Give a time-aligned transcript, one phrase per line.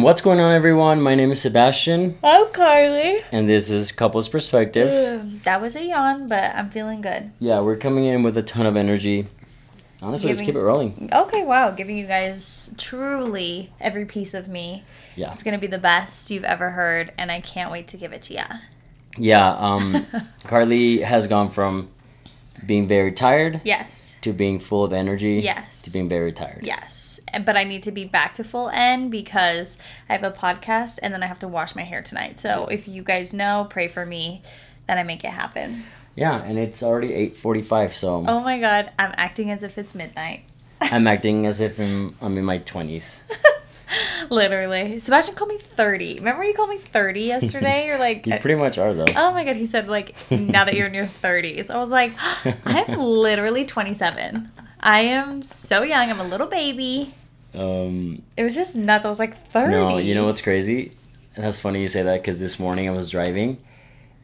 [0.00, 1.02] What's going on, everyone?
[1.02, 3.18] My name is Sebastian, I'm Carly.
[3.32, 5.42] and this is Couples Perspective.
[5.42, 7.32] That was a yawn, but I'm feeling good.
[7.40, 9.26] Yeah, we're coming in with a ton of energy.
[10.00, 11.10] Honestly, let's keep it rolling.
[11.12, 14.84] Okay, wow, giving you guys truly every piece of me.
[15.16, 15.32] Yeah.
[15.34, 18.22] It's gonna be the best you've ever heard, and I can't wait to give it
[18.24, 18.44] to ya.
[19.16, 20.06] Yeah, um,
[20.46, 21.88] Carly has gone from
[22.66, 25.82] being very tired Yes, to being full of energy Yes.
[25.82, 26.60] to being very tired.
[26.62, 30.98] yes, but I need to be back to full N because I have a podcast,
[31.02, 32.40] and then I have to wash my hair tonight.
[32.40, 34.42] So if you guys know, pray for me
[34.86, 35.84] that I make it happen.
[36.14, 40.42] Yeah, and it's already 8.45, so Oh my god, I'm acting as if it's midnight.
[40.80, 43.18] I'm acting as if I'm, I'm in my 20s.
[44.30, 44.98] Literally.
[45.00, 46.16] Sebastian called me 30.
[46.16, 47.86] Remember you called me 30 yesterday?
[47.86, 49.04] You're like, You pretty much are, though.
[49.16, 51.70] oh my god, he said, like, now that you're in your 30s.
[51.70, 52.12] I was like,
[52.64, 54.50] I'm literally 27.
[54.80, 56.10] I am so young.
[56.10, 57.14] I'm a little baby.
[57.54, 59.04] Um, It was just nuts.
[59.04, 59.70] I was like, 30.
[59.72, 60.92] no, you know what's crazy?
[61.34, 63.58] And that's funny you say that because this morning I was driving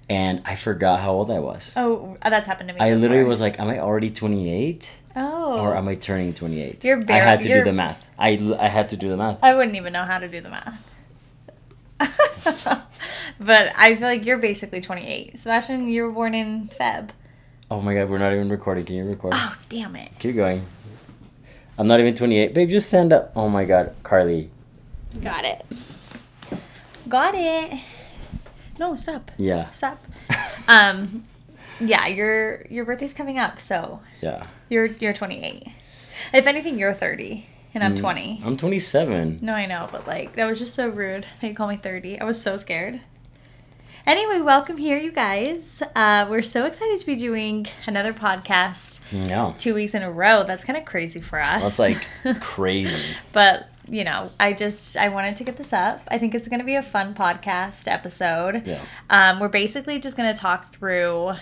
[0.08, 1.72] and I forgot how old I was.
[1.76, 2.80] Oh, uh, that's happened to me.
[2.80, 4.90] I literally was like, am I already 28?
[5.16, 5.60] Oh.
[5.60, 6.84] Or am I turning 28?
[6.84, 8.04] You're I had to you're- do the math.
[8.18, 9.38] I, I had to do the math.
[9.42, 10.82] I wouldn't even know how to do the math.
[13.40, 15.38] but I feel like you're basically 28.
[15.38, 17.10] Sebastian, you were born in Feb.
[17.70, 18.84] Oh my god, we're not even recording.
[18.84, 19.32] Can you record?
[19.34, 20.10] Oh, damn it.
[20.18, 20.66] Keep going.
[21.78, 22.54] I'm not even 28.
[22.54, 23.32] Babe, just stand up.
[23.34, 24.50] Oh my god, Carly.
[25.22, 25.64] Got it.
[27.08, 27.80] Got it.
[28.78, 29.30] No, stop.
[29.38, 29.70] Yeah.
[29.72, 30.04] Stop.
[30.66, 31.24] Um,
[31.78, 34.46] yeah, your your birthday's coming up, so Yeah.
[34.70, 35.66] you're you're 28.
[36.32, 38.42] If anything, you're 30, and I'm Mm, 20.
[38.46, 39.40] I'm 27.
[39.42, 42.18] No, I know, but like that was just so rude that you called me 30.
[42.18, 43.00] I was so scared.
[44.06, 45.82] Anyway, welcome here, you guys.
[45.94, 49.52] Uh, we're so excited to be doing another podcast Yeah.
[49.58, 50.44] two weeks in a row.
[50.44, 51.60] That's kind of crazy for us.
[51.62, 52.06] That's like
[52.40, 53.16] crazy.
[53.32, 56.00] but you know i just i wanted to get this up.
[56.08, 58.62] I think it's going to be a fun podcast episode.
[58.66, 58.80] Yeah.
[59.10, 61.32] um, we're basically just going to talk through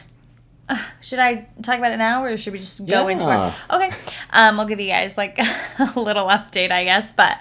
[0.68, 3.91] uh, should i talk about it now or should we just go into our okay.
[4.31, 5.38] Um, i'll give you guys like
[5.97, 7.38] a little update i guess but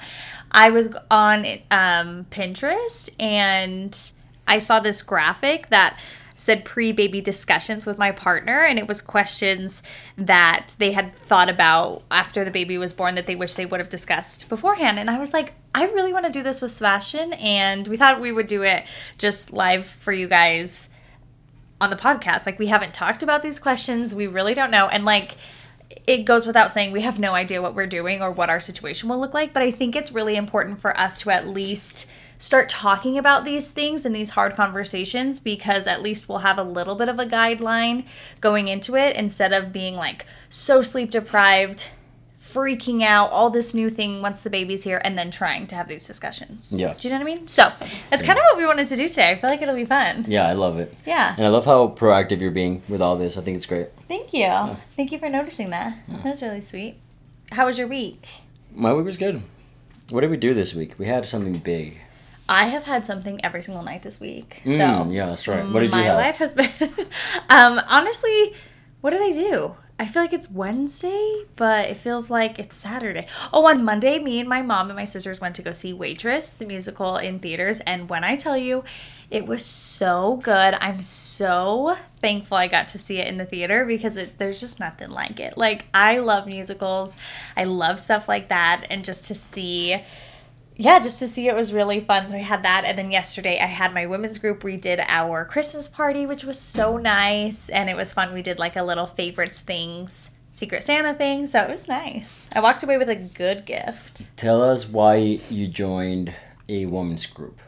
[0.51, 4.11] i was on um, pinterest and
[4.47, 5.97] i saw this graphic that
[6.41, 9.83] said pre-baby discussions with my partner and it was questions
[10.17, 13.79] that they had thought about after the baby was born that they wish they would
[13.79, 14.97] have discussed beforehand.
[14.97, 18.19] And i was like i really want to do this with sebastian and we thought
[18.19, 18.83] we would do it
[19.17, 20.89] just live for you guys
[21.79, 22.45] on the podcast.
[22.45, 24.13] Like we haven't talked about these questions.
[24.13, 24.87] We really don't know.
[24.87, 25.35] And like
[26.07, 29.09] it goes without saying we have no idea what we're doing or what our situation
[29.09, 32.05] will look like but i think it's really important for us to at least
[32.41, 36.63] start talking about these things and these hard conversations because at least we'll have a
[36.63, 38.03] little bit of a guideline
[38.39, 41.89] going into it instead of being like so sleep deprived
[42.39, 45.87] freaking out all this new thing once the baby's here and then trying to have
[45.87, 46.93] these discussions Yeah.
[46.97, 47.71] do you know what i mean so
[48.09, 50.25] that's kind of what we wanted to do today i feel like it'll be fun
[50.27, 50.93] Yeah, I love it.
[51.05, 53.37] yeah And I love how proactive you're being with all this.
[53.37, 53.89] I think it's great.
[54.07, 54.49] Thank you.
[54.97, 55.97] Thank you for noticing that.
[56.23, 56.95] That's really sweet.
[57.51, 58.27] How was your week?
[58.73, 59.43] My week was good.
[60.09, 60.97] What did we do this week?
[60.97, 61.99] We had something big.
[62.51, 64.61] I have had something every single night this week.
[64.65, 65.65] Mm, so yeah, that's right.
[65.67, 66.17] What did you my have?
[66.17, 66.69] life has been
[67.49, 68.53] um honestly,
[68.99, 69.75] what did I do?
[69.97, 73.27] I feel like it's Wednesday, but it feels like it's Saturday.
[73.53, 76.53] Oh, on Monday, me and my mom and my sisters went to go see Waitress,
[76.53, 78.83] the musical in theaters, and when I tell you,
[79.29, 80.75] it was so good.
[80.81, 84.79] I'm so thankful I got to see it in the theater because it, there's just
[84.79, 85.57] nothing like it.
[85.57, 87.15] Like I love musicals.
[87.55, 90.03] I love stuff like that and just to see
[90.75, 92.27] yeah, just to see it was really fun.
[92.27, 92.85] So I had that.
[92.85, 94.63] And then yesterday I had my women's group.
[94.63, 97.69] We did our Christmas party, which was so nice.
[97.69, 98.33] And it was fun.
[98.33, 101.47] We did like a little favorites things, Secret Santa thing.
[101.47, 102.47] So it was nice.
[102.53, 104.23] I walked away with a good gift.
[104.35, 106.33] Tell us why you joined
[106.67, 107.59] a women's group.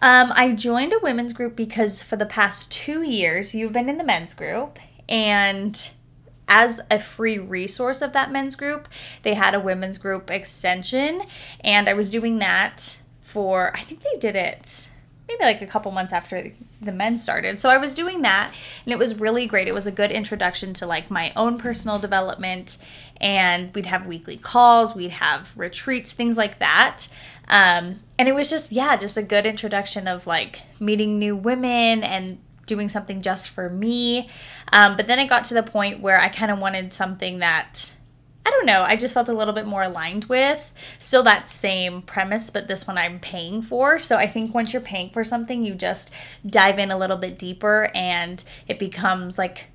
[0.00, 3.98] Um, I joined a women's group because for the past two years, you've been in
[3.98, 4.80] the men's group.
[5.08, 5.90] And
[6.48, 8.88] as a free resource of that men's group,
[9.22, 11.22] they had a women's group extension.
[11.60, 14.88] And I was doing that for, I think they did it
[15.28, 17.60] maybe like a couple months after the men started.
[17.60, 18.52] So I was doing that
[18.84, 19.68] and it was really great.
[19.68, 22.78] It was a good introduction to like my own personal development
[23.20, 27.06] and we'd have weekly calls, we'd have retreats, things like that.
[27.48, 32.02] Um, and it was just, yeah, just a good introduction of like meeting new women
[32.02, 34.30] and doing something just for me.
[34.72, 37.94] Um, but then it got to the point where I kind of wanted something that
[38.44, 40.72] I don't know, I just felt a little bit more aligned with.
[40.98, 44.00] Still that same premise, but this one I'm paying for.
[44.00, 46.12] So I think once you're paying for something, you just
[46.44, 49.68] dive in a little bit deeper and it becomes like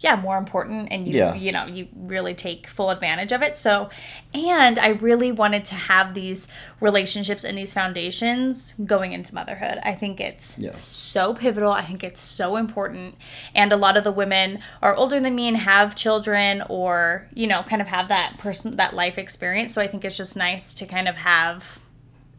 [0.00, 1.34] yeah more important and you Yeah.
[1.34, 3.88] you know you really take full advantage of it so
[4.34, 6.46] and i really wanted to have these
[6.80, 10.74] relationships and these foundations going into motherhood i think it's Yeah.
[10.76, 13.14] so pivotal i think it's so important
[13.54, 17.46] and a lot of the women are older than me and have children or you
[17.46, 20.74] know kind of have that person that life experience so i think it's just nice
[20.74, 21.78] to kind of have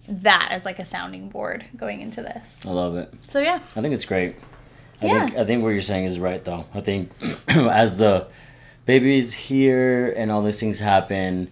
[0.08, 3.12] that as like a sounding board going into this I love it.
[3.28, 4.36] so yeah I think it's great.
[5.02, 5.26] I Yeah.
[5.28, 6.66] think I think what you're saying is right though.
[6.74, 7.12] I think
[7.48, 8.28] as the
[8.86, 11.50] baby's here and all these things happen,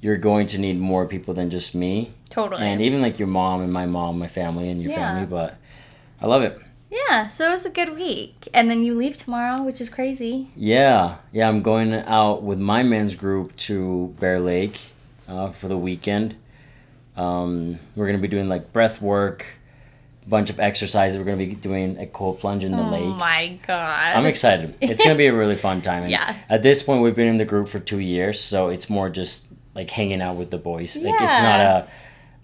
[0.00, 2.12] you're going to need more people than just me.
[2.30, 4.96] totally And even like your mom and my mom, my family and your Yeah.
[5.08, 5.56] family, but
[6.20, 6.58] I love it.
[6.90, 8.48] Yeah, so it was a good week.
[8.52, 10.48] And then you leave tomorrow, which is crazy.
[10.56, 14.90] Yeah, yeah, I'm going out with my men's group to Bear Lake
[15.28, 16.34] uh, for the weekend.
[17.16, 19.46] Um, we're gonna be doing like breath work,
[20.30, 21.18] bunch of exercises.
[21.18, 23.02] We're gonna be doing a cold plunge in the Oh lake.
[23.02, 24.16] Oh my god.
[24.16, 24.76] I'm excited.
[24.80, 26.04] It's gonna be a really fun time.
[26.04, 26.34] And Yeah.
[26.48, 29.46] At this point, we've been in the group for two years, so it's more just
[29.74, 30.96] like hanging out with the boys.
[30.96, 31.88] Like it's not a.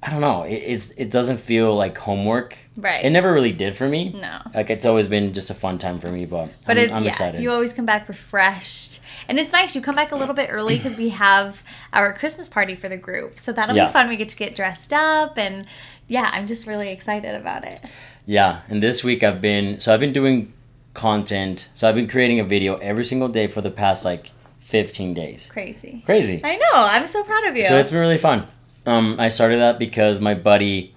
[0.03, 0.43] I don't know.
[0.44, 2.59] It, it's it doesn't feel like homework.
[2.77, 3.05] Right.
[3.05, 4.11] It never really did for me.
[4.11, 4.41] No.
[4.55, 7.03] Like it's always been just a fun time for me, but, But I'm, it, I'm
[7.05, 7.41] yeah, excited.
[7.43, 9.00] you always come back refreshed.
[9.29, 9.75] And it's nice.
[9.75, 11.62] You come back a little bit early because we have
[11.97, 13.41] our Christmas party for the group.
[13.41, 13.87] So that'll Yeah.
[13.87, 14.09] be fun.
[14.09, 15.39] We get to get dressed up.
[15.39, 15.67] And
[16.07, 17.81] yeah, I'm just really excited about it.
[18.27, 20.53] Yeah, and this week I've been so I've been doing
[20.95, 21.69] content.
[21.75, 25.49] So I've been creating a video every single day for the past like 15 days.
[25.53, 26.03] Crazy.
[26.07, 26.41] Crazy.
[26.43, 26.67] I know.
[26.75, 27.63] I'm so proud of you.
[27.65, 28.47] So it's been really fun.
[28.85, 30.95] Um, I started that because my buddy,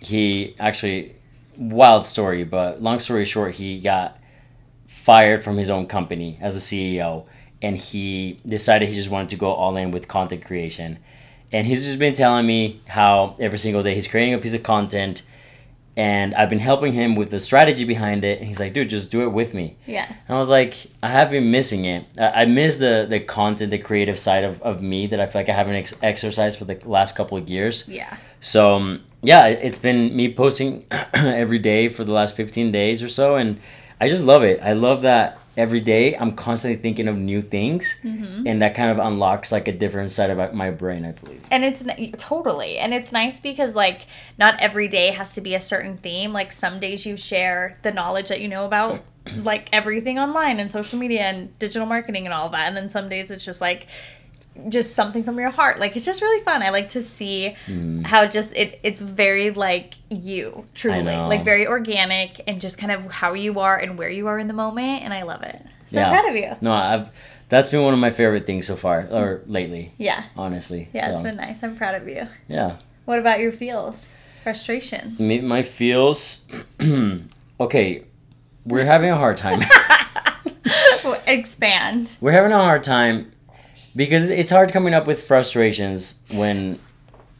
[0.00, 1.14] he actually,
[1.56, 4.18] wild story, but long story short, he got
[4.86, 7.24] fired from his own company as a CEO,
[7.62, 10.98] and he decided he just wanted to go all in with content creation.
[11.50, 14.62] And he's just been telling me how every single day he's creating a piece of
[14.62, 15.22] content,
[15.96, 18.38] and I've been helping him with the strategy behind it.
[18.38, 19.76] And he's like, dude, just do it with me.
[19.86, 20.06] yeah.
[20.28, 22.04] And I was like, I have been missing it.
[22.18, 25.40] I, I miss the the content, the creative side of, of me that I feel
[25.40, 27.88] like I haven't ex- exercised for the last couple of years.
[27.88, 28.16] Yeah.
[28.40, 30.84] So um, yeah, it- it's been me posting
[31.14, 33.58] every day for the last fifteen days or so, and
[34.00, 34.60] I just love it.
[34.62, 38.46] I love that every day I'm constantly thinking of new things, mm-hmm.
[38.46, 41.04] and that kind of unlocks like a different side of my brain.
[41.04, 41.44] I believe.
[41.50, 41.84] and it's
[42.16, 44.06] totally and it's nice because like
[44.38, 47.90] not every day has to be a certain theme like some days you share the
[47.90, 49.02] knowledge that you know about
[49.42, 53.08] like everything online and social media and digital marketing and all that and then some
[53.08, 53.86] days it's just like
[54.68, 58.04] just something from your heart like it's just really fun i like to see mm.
[58.04, 63.10] how just it it's very like you truly like very organic and just kind of
[63.10, 66.00] how you are and where you are in the moment and i love it so
[66.00, 66.20] i'm Yeah.
[66.20, 67.10] proud of you No, I've
[67.48, 70.88] that's been one of my favorite things so far, or lately, yeah honestly.
[70.92, 72.76] yeah it's been nice i'm proud of you yeah.
[73.04, 74.12] what about your feels
[74.42, 76.46] frustrations Me, my feels.
[77.60, 78.04] okay,
[78.64, 79.60] we're having a hard time.
[81.26, 82.16] expand.
[82.20, 83.30] we're having a hard time
[83.98, 86.78] because it's hard coming up with frustrations when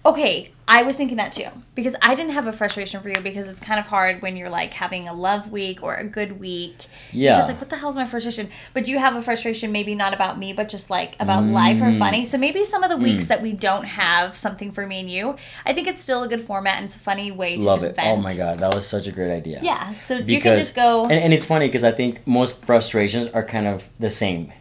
[0.07, 3.47] Okay, I was thinking that too because I didn't have a frustration for you because
[3.47, 6.87] it's kind of hard when you're like having a love week or a good week.
[7.13, 7.29] Yeah.
[7.31, 8.49] It's just like what the hell's my frustration?
[8.73, 11.93] But you have a frustration maybe not about me but just like about life or
[11.99, 12.25] funny.
[12.25, 13.29] So maybe some of the weeks Mm.
[13.29, 16.45] that we don't have something for me and you, I think it's still a good
[16.47, 17.97] format and it's a funny way to love just it.
[17.97, 18.09] vent.
[18.09, 19.61] Oh my god, that was such a great idea.
[19.63, 23.27] Yeah, so you can just go And, and it's funny because I think most frustrations
[23.35, 24.53] are kind of the same.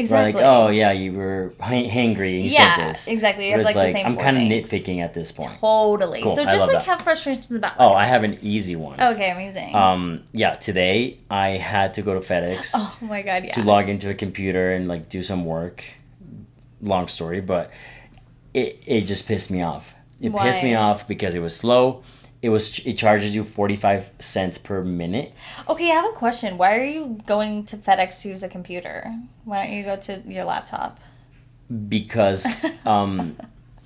[0.00, 0.40] Exactly.
[0.42, 3.06] Like, oh yeah, you were hangry you yeah, said this.
[3.06, 3.48] exactly.
[3.48, 5.50] You But have it's like, like, the same I'm kind of nitpicking at this point.
[5.60, 6.22] Totally.
[6.22, 6.82] Cool, So just like that.
[6.84, 7.92] have frustrations about Oh.
[7.92, 9.00] I have an easy one.
[9.00, 9.74] Okay, amazing.
[9.74, 13.50] Um, yeah, today I had to go to FedEx oh my god, yeah.
[13.52, 15.84] to log into a computer and like do some work.
[16.82, 17.70] Long story, but
[18.54, 19.94] it it just pissed me off.
[20.20, 22.02] It pissed me off because it was slow.
[22.42, 25.34] It was it charges you forty five cents per minute.
[25.68, 26.56] Okay, I have a question.
[26.56, 29.12] Why are you going to FedEx to use a computer?
[29.44, 30.98] Why don't you go to your laptop?
[31.88, 32.46] because
[32.84, 33.36] um,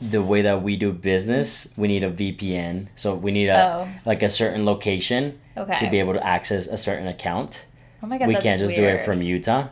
[0.00, 2.86] the way that we do business, we need a VPN.
[2.96, 3.88] So we need a Oh.
[4.06, 5.76] like a certain location Okay.
[5.78, 7.66] to be able to access a certain account.
[8.02, 9.68] Oh my god, we can't just do it from Utah.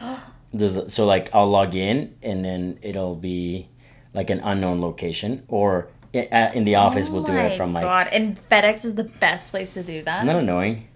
[0.54, 3.68] Does so like I'll log in and then it'll be
[4.12, 7.84] like an unknown location, or in the office we'll do Oh it from like.
[7.84, 10.24] God, and FedEx is the best place to do that.
[10.24, 10.88] Isn't annoying?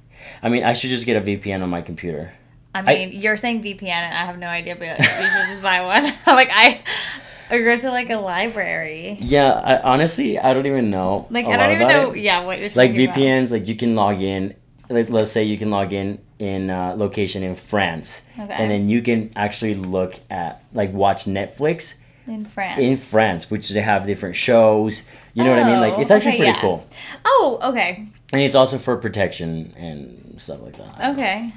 [0.43, 2.33] I mean, I should just get a VPN on my computer.
[2.75, 5.81] I mean, you're saying VPN, and I have no idea, but you should just buy
[5.85, 6.05] one.
[6.27, 6.81] like I,
[7.51, 9.19] or go to like a library.
[9.21, 11.27] Yeah, I, honestly, I don't even know.
[11.31, 12.15] Like I I don't even know.
[12.15, 13.17] Yeah, what you're like talking about.
[13.17, 14.55] Like VPNs, like you can log in.
[14.91, 18.53] Like let's say you can log in in uh, location in France, Okay.
[18.53, 21.97] and then you can actually look at like watch Netflix
[22.29, 22.81] in France.
[22.81, 25.03] in France, which they have different shows.
[25.35, 25.81] You know what I mean?
[25.81, 26.61] Like Oh, it's actually okay, pretty yeah.
[26.61, 26.87] cool,
[27.25, 31.13] Oh, okay, and it's also for protection and stuff like that.
[31.17, 31.53] okay.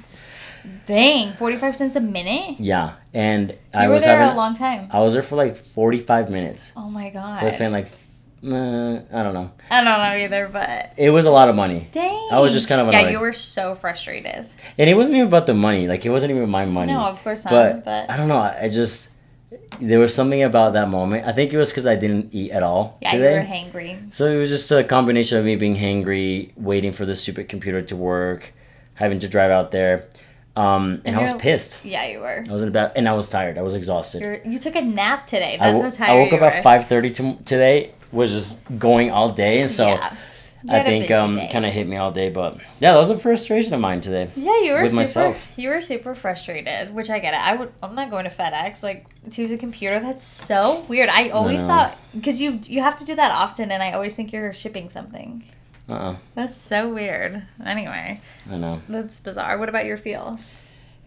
[0.86, 2.60] Dang, 45 cents a minute?
[2.60, 4.88] Yeah, and You I was there having a long time.
[4.92, 6.70] I was there for like forty five minutes.
[6.76, 7.40] Oh my god.
[7.40, 7.88] So I spent like
[8.44, 9.50] uh, I don't know.
[9.70, 12.28] I don't know either, but It was a lot of money, dang.
[12.30, 14.46] I was just kind of Yeah, you were so frustrated.
[14.78, 15.88] and it wasn't even about the money.
[15.88, 16.92] Like it wasn't even my money.
[16.92, 17.50] No, of course not.
[17.50, 18.38] but, But, I don't know.
[18.38, 19.08] I just
[19.80, 21.26] there was something about that moment.
[21.26, 23.34] I think it was because I didn't eat at all yeah, today.
[23.34, 24.14] you were hangry.
[24.14, 27.82] So it was just a combination of me being hangry, waiting for the stupid computer
[27.82, 28.52] to work,
[28.94, 30.06] having to drive out there,
[30.54, 31.78] um, and, And I was pissed.
[31.82, 32.44] Yeah, you were.
[32.48, 33.56] I was in a bad, and I was tired.
[33.56, 34.20] I was exhausted.
[34.20, 35.56] You're, you took a nap today.
[35.58, 36.46] I, That's wo- how tired I woke up were.
[36.46, 37.94] at five thirty to- today.
[38.12, 40.14] Was just going all day, and so Yeah.
[40.70, 42.28] I think um kind of hit me all day.
[42.28, 44.30] But yeah, that was a frustration of mine today.
[44.36, 45.00] Yeah, you were super.
[45.00, 45.46] myself.
[45.56, 47.40] You were super frustrated, which I get it.
[47.40, 47.72] I would.
[47.82, 50.00] I'm not going to FedEx like to use a computer.
[50.00, 51.08] That's so weird.
[51.08, 51.68] I always know.
[51.68, 54.90] thought because you you have to do that often, and I always think you're shipping
[54.90, 55.44] something.
[55.88, 57.42] Uh, uh That's so weird.
[57.64, 58.82] Anyway, I know.
[58.88, 59.58] that's bizarre.
[59.58, 60.62] What about your feels?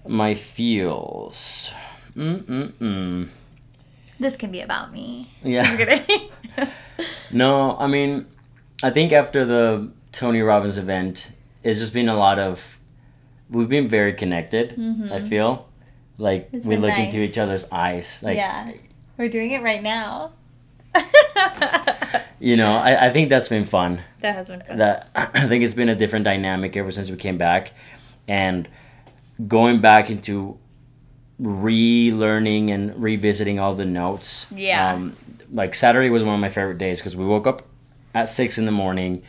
[0.07, 1.71] My feels.
[2.15, 3.29] Mm mm mm.
[4.19, 5.31] This can be about me.
[5.43, 6.05] Yeah.
[7.31, 8.27] No, I mean,
[8.83, 11.31] I think after the Tony Robbins event,
[11.63, 12.77] it's just been a lot of.
[13.49, 14.73] We've been very connected.
[15.11, 15.67] I feel
[16.17, 16.57] like Mm-hmm.
[16.57, 18.21] It's we look into each other's eyes.
[18.23, 18.71] Like yeah,
[19.17, 20.31] we're doing it right now.
[22.39, 24.01] you know, I, I think that's been fun.
[24.21, 24.77] that has been fun.
[24.77, 27.73] that I think it's been a different dynamic ever since we came back,
[28.27, 28.67] and
[29.47, 30.57] going back into
[31.41, 34.47] relearning and revisiting all the notes.
[34.51, 34.93] Yeah.
[34.93, 35.15] Um,
[35.51, 37.63] like Saturday was one of my favorite days because we woke up
[38.15, 39.21] at six in the morning.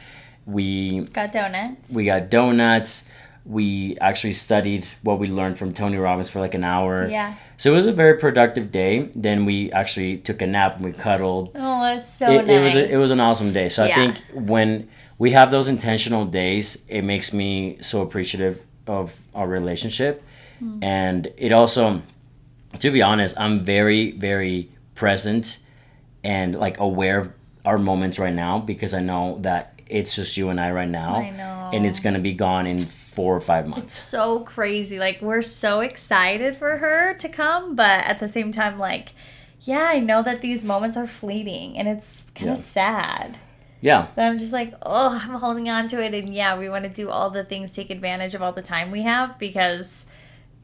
[0.47, 1.91] We Got donuts.
[1.93, 3.07] we got donuts.
[3.45, 7.09] We actually studied what we learned from Tony Robbins for like an hour.
[7.09, 7.35] Yeah.
[7.59, 9.11] So it was a very productive day.
[9.15, 12.49] Then we actually took a nap and we cuddled Oh, that's so it, nice.
[12.49, 13.69] it was a, it was an awesome day.
[13.69, 13.93] So Yeah.
[13.93, 14.89] I think when
[15.19, 20.23] we have those intentional days, it makes me so appreciative of our relationship,
[20.61, 20.79] Hmm.
[20.83, 22.03] and it also,
[22.79, 25.59] to be honest, I'm very very present
[26.25, 27.33] and like aware of
[27.67, 31.17] our moments right now because I know that it's just you and I right now,
[31.17, 31.71] I know.
[31.73, 33.85] and it's gonna be gone in four or five months.
[33.87, 34.99] It's so crazy.
[34.99, 39.11] Like we're so excited for her to come, but at the same time, like,
[39.63, 42.53] yeah, I know that these moments are fleeting, and it's kind Yeah.
[42.53, 43.39] of sad.
[43.81, 46.85] yeah, That I'm just like, oh, I'm holding on to it, and yeah, we want
[46.85, 50.07] to do all the things, take advantage of all the time we have because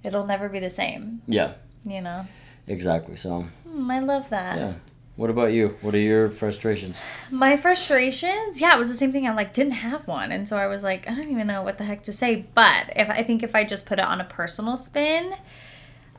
[0.03, 1.23] it'll never be the same.
[1.27, 1.53] yeah,
[1.85, 2.27] You know,
[2.67, 3.17] exactly.
[3.17, 4.57] So Hmm, I love that.
[4.59, 4.73] yeah.
[5.17, 5.77] What about you?
[5.83, 7.01] What are your frustrations?
[7.31, 9.29] My frustrations, yeah, it was the same thing.
[9.29, 11.77] I like didn't have one, and so I was like, I don't even know what
[11.79, 12.47] the heck to say.
[12.55, 15.35] But if I think if I just put it on a personal spin,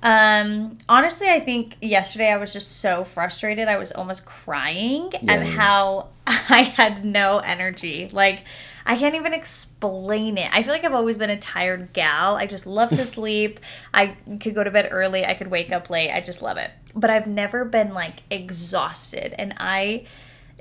[0.03, 3.67] um, honestly, I think yesterday I was just so frustrated.
[3.67, 5.33] I was almost crying Yeah.
[5.33, 8.09] at how I had no energy.
[8.11, 8.43] Like.
[8.85, 10.53] I can't even explain it.
[10.53, 12.35] I feel like I've always been a tired gal.
[12.35, 13.59] I just love to sleep.
[13.93, 15.25] I could go to bed early.
[15.25, 16.11] I could wake up late.
[16.11, 16.71] I just love it.
[16.95, 19.33] But I've never been like exhausted.
[19.37, 20.05] And I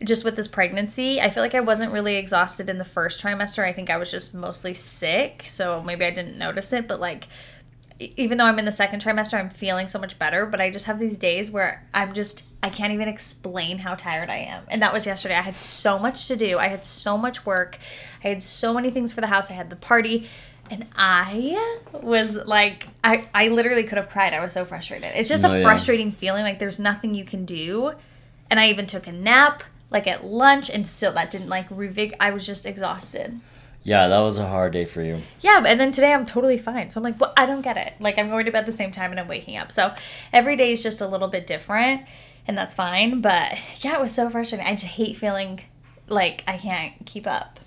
[0.04, 3.64] just with this pregnancy, I feel like I wasn't really exhausted in the first trimester.
[3.64, 5.46] I think I was just mostly sick.
[5.48, 7.28] So maybe I didn't notice it, but like
[8.16, 10.86] even though I'm in the second trimester, I'm feeling so much better, but I just
[10.86, 14.62] have these days where I'm just I can't even explain how tired I am.
[14.68, 15.34] And that was yesterday.
[15.34, 16.58] I had so much to do.
[16.58, 17.78] I had so much work.
[18.22, 19.50] I had so many things for the house.
[19.50, 20.28] I had the party.
[20.70, 24.32] And I was like, I, I literally could have cried.
[24.32, 25.10] I was so frustrated.
[25.14, 25.62] It's just a yeah.
[25.62, 26.44] frustrating feeling.
[26.44, 27.94] Like there's nothing you can do.
[28.48, 32.14] And I even took a nap, like at lunch, and still that didn't like revig.
[32.20, 33.40] I was just exhausted.
[33.84, 35.22] Yeah, that was a hard day for you.
[35.40, 36.90] Yeah, and then today I'm totally fine.
[36.90, 37.94] So I'm like, well, I don't get it.
[37.98, 39.72] Like I'm going to bed the same time and I'm waking up.
[39.72, 39.92] So
[40.32, 42.02] every day is just a little bit different,
[42.46, 43.20] and that's fine.
[43.20, 44.66] But yeah, it was so frustrating.
[44.66, 45.60] I just hate feeling
[46.08, 47.58] like I can't keep up.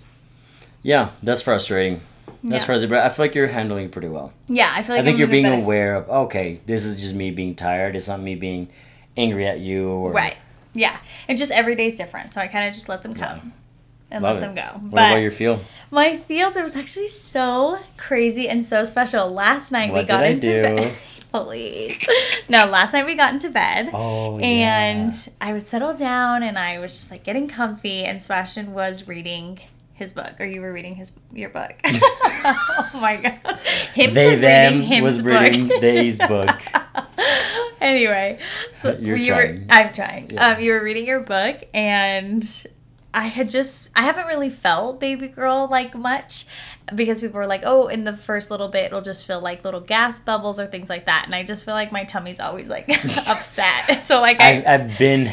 [0.82, 2.00] Yeah, that's frustrating.
[2.42, 2.66] That's Yeah.
[2.66, 4.32] frustrating, but I feel like you're handling it pretty well.
[4.48, 7.00] Yeah, I feel like I think I'm you're being better- aware of okay, this is
[7.00, 7.94] just me being tired.
[7.96, 8.68] It's not me being
[9.16, 10.36] angry at you or Right.
[10.72, 12.32] Yeah, and just every day's different.
[12.32, 13.52] So I kind of just let them come.
[14.10, 14.54] And Love let it.
[14.54, 14.78] them go.
[14.78, 15.60] What but about your feel?
[15.90, 19.28] my feels, it was actually so crazy and so special.
[19.28, 20.94] Last night we got into bed.
[21.32, 22.06] Please.
[22.48, 23.90] No, last night we got into bed.
[23.92, 25.32] Oh, and yeah.
[25.40, 29.58] I would settle down and I was just like getting comfy and Sebastian was reading
[29.92, 31.74] his book or you were reading his your book.
[31.84, 33.56] oh my god.
[33.94, 35.32] Him They was reading him's was book.
[35.42, 36.58] reading they's book.
[37.80, 38.38] anyway,
[38.74, 39.58] so You're you trying.
[39.60, 40.30] were I'm trying.
[40.30, 40.48] Yeah.
[40.50, 42.66] Um you were reading your book and
[43.16, 46.44] I had just I haven't really felt baby girl like much
[46.94, 49.80] because people were like, "Oh, in the first little bit it'll just feel like little
[49.80, 52.88] gas bubbles or things like that." And I just feel like my tummy's always like
[53.26, 54.02] upset.
[54.02, 55.28] So like I I, I've been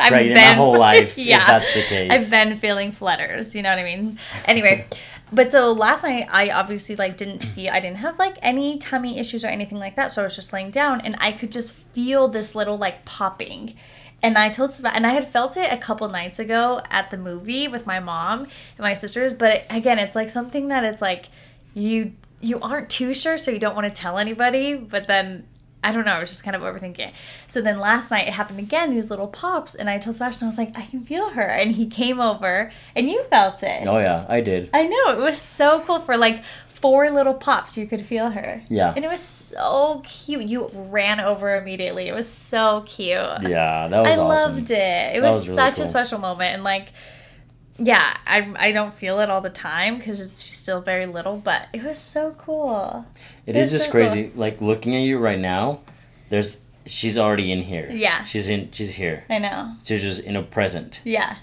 [0.00, 1.16] I've pregnant my whole life.
[1.16, 1.40] Yeah.
[1.40, 2.10] if that's the case.
[2.10, 4.18] I've been feeling flutters, you know what I mean?
[4.44, 4.86] Anyway,
[5.32, 9.20] but so last night I obviously like didn't feel I didn't have like any tummy
[9.20, 11.72] issues or anything like that, so I was just laying down and I could just
[11.72, 13.76] feel this little like popping.
[14.22, 17.16] And I told Seb- and I had felt it a couple nights ago at the
[17.16, 21.26] movie with my mom and my sisters, but again, it's like something that it's like
[21.74, 22.12] you
[22.42, 25.46] you aren't too sure so you don't want to tell anybody, but then
[25.82, 27.14] I don't know, I was just kind of overthinking it.
[27.46, 30.46] So then last night it happened again, these little pops, and I told Sebastian, I
[30.46, 31.42] was like, I can feel her.
[31.42, 33.86] And he came over and you felt it.
[33.86, 34.68] Oh yeah, I did.
[34.74, 36.42] I know, it was so cool for like
[36.80, 38.62] four little pops, you could feel her.
[38.68, 38.92] Yeah.
[38.96, 40.44] And it was so cute.
[40.44, 42.08] You ran over immediately.
[42.08, 43.08] It was so cute.
[43.08, 44.28] Yeah, that was I awesome.
[44.28, 45.16] loved it.
[45.16, 45.84] It That was, was really such cool.
[45.84, 46.54] a special moment.
[46.54, 46.88] And like,
[47.78, 51.68] yeah, I, I don't feel it all the time because she's still very little, but
[51.72, 53.06] it was so cool.
[53.46, 54.30] It It is just so crazy.
[54.34, 55.80] Like looking at you right now,
[56.28, 57.88] there's she's already in here.
[57.90, 58.24] Yeah.
[58.24, 58.70] She's in.
[58.72, 59.24] She's here.
[59.30, 59.74] I know.
[59.84, 61.36] She's just in a present, Yeah.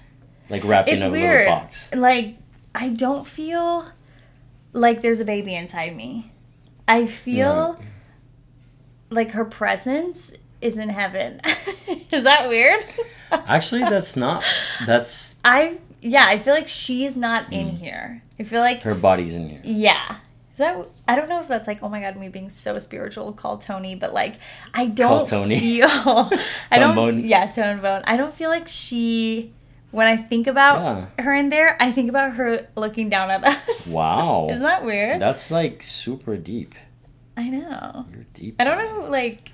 [0.50, 1.46] like wrapped It's in a weird.
[1.48, 1.90] little box.
[1.94, 2.36] Like,
[2.76, 3.86] I don't feel
[4.74, 6.32] like there's a baby inside me.
[6.88, 7.88] I feel Right.
[9.10, 11.42] like her presence is in heaven.
[12.12, 12.86] is that weird?
[13.32, 14.44] Actually, that's not.
[14.86, 17.78] That's I yeah, I feel like she's not in Mm.
[17.80, 18.22] here.
[18.40, 19.62] I feel like her body's in here.
[19.64, 20.18] yeah.
[20.54, 23.32] Is that I don't know if that's like oh my god me being so spiritual
[23.34, 24.36] call Tony but like
[24.74, 25.60] I don't Call Tony.
[25.60, 25.88] feel
[26.72, 27.20] I don't bone.
[27.20, 29.54] yeah tone bone I don't feel like she
[29.98, 30.76] when I think about
[31.18, 31.24] Yeah.
[31.24, 34.48] her in there I think about her looking down at us Wow.
[34.52, 36.76] isn't that weird That's like super deep.
[37.36, 38.56] I know You're deep.
[38.60, 39.52] I don't know like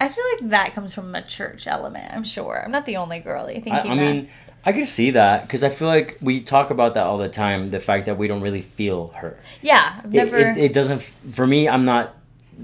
[0.00, 3.18] I feel like that comes from a church element I'm sure I'm not the only
[3.18, 3.90] girly thinking I, I that.
[3.90, 4.28] I mean,
[4.64, 7.70] I could see that because I feel like we talk about that all the time.
[7.70, 9.38] The fact that we don't really feel her.
[9.62, 11.00] yeah I've It, never it, it doesn't.
[11.32, 12.14] For me, I'm not.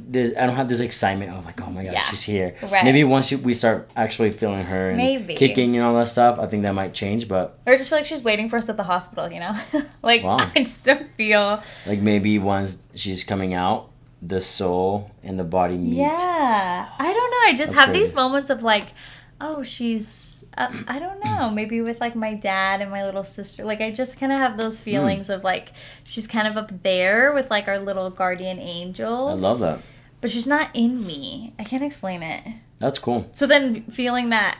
[0.08, 2.02] This- I don't have this excitement of like, oh my god, Yeah.
[2.02, 2.54] she's here.
[2.62, 2.84] Right.
[2.84, 5.34] Maybe once you, we start actually feeling her and Maybe.
[5.34, 7.28] kicking and all that stuff, I think that might change.
[7.28, 9.54] But or I just feel like she's waiting for us at the hospital you know
[10.02, 10.38] like Wow.
[10.54, 13.90] I just don't feel like maybe once she's coming out,
[14.22, 15.96] the soul and the body meet.
[15.96, 16.88] Yeah.
[16.98, 17.36] I don't know.
[17.48, 18.88] I just That's have these moments of like,
[19.40, 23.64] oh, she's, uh, I don't know, maybe with like my dad and my little sister.
[23.64, 24.58] Like, I just kind of have Hmm.
[24.58, 25.72] those feelings of like,
[26.04, 29.42] she's kind of up there with like our little guardian angels.
[29.42, 29.80] I love that.
[30.20, 31.52] But she's not in me.
[31.58, 32.42] I can't explain it.
[32.78, 33.28] That's cool.
[33.32, 34.58] So then feeling that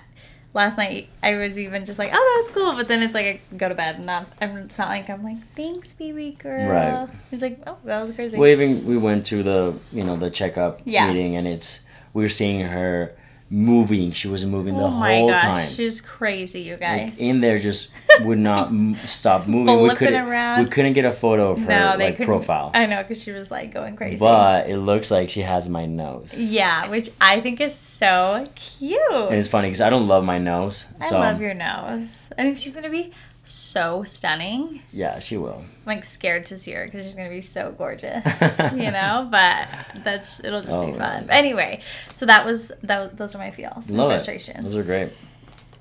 [0.53, 2.72] last night, I was even just like, oh, that was cool.
[2.74, 5.24] But then it's like, I go to bed and not, I'm, it's not like I'm
[5.24, 6.68] like, thanks, baby girl.
[6.70, 7.09] Right.
[7.31, 8.38] He's like, oh, that was crazy.
[8.38, 11.09] Well, even we went to the you know the checkup Yeah.
[11.09, 11.81] meeting, and it's
[12.12, 13.14] we were seeing her
[13.48, 14.11] moving.
[14.12, 15.40] She was moving the oh my whole gosh.
[15.42, 15.68] time.
[15.68, 17.18] She's crazy, you like guys.
[17.18, 17.88] in there just
[18.20, 19.80] would not m- stop moving.
[19.82, 20.64] we couldn't around.
[20.64, 22.26] we couldn't get a photo of her No, they like couldn't.
[22.26, 22.70] profile.
[22.74, 24.18] I know because she was like going crazy.
[24.18, 26.35] But it looks like she has my nose.
[26.38, 29.00] yeah, which I think is so cute.
[29.12, 30.87] And it's funny because I don't love my nose.
[31.00, 32.28] I So love your nose.
[32.37, 33.12] I think she's gonna be
[33.48, 34.82] so stunning.
[34.92, 35.62] yeah, she will.
[35.64, 38.24] I'm like scared to see her because she's gonna be so gorgeous,
[38.72, 39.28] you know.
[39.30, 39.68] But
[40.04, 41.26] that's it'll just Oh, be fun.
[41.26, 41.30] right.
[41.30, 41.80] Anyway,
[42.12, 43.16] so that was that.
[43.16, 44.52] Those are my feels and Love it.
[44.62, 45.12] Those are great.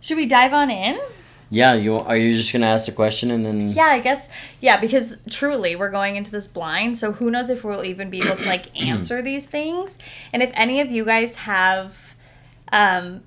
[0.02, 1.00] Should we dive on in?
[1.50, 4.30] Yeah, you are you just gonna ask the question and then Yeah, I guess.
[4.62, 8.20] Yeah, because truly, we're going into this blind, so who knows if we'll even be
[8.20, 9.98] able to like answer these things.
[10.34, 12.16] And if any of you guys have,
[12.72, 13.24] um,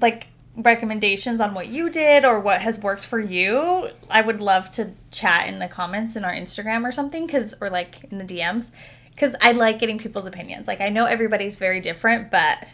[0.00, 4.70] like recommendations on what you did or what has worked for you, I would love
[4.72, 8.24] to chat in the comments in our Instagram or something, because or like in the
[8.24, 8.70] DMs,
[9.10, 10.66] because I like getting people's opinions.
[10.66, 12.68] Like I know everybody's very different, but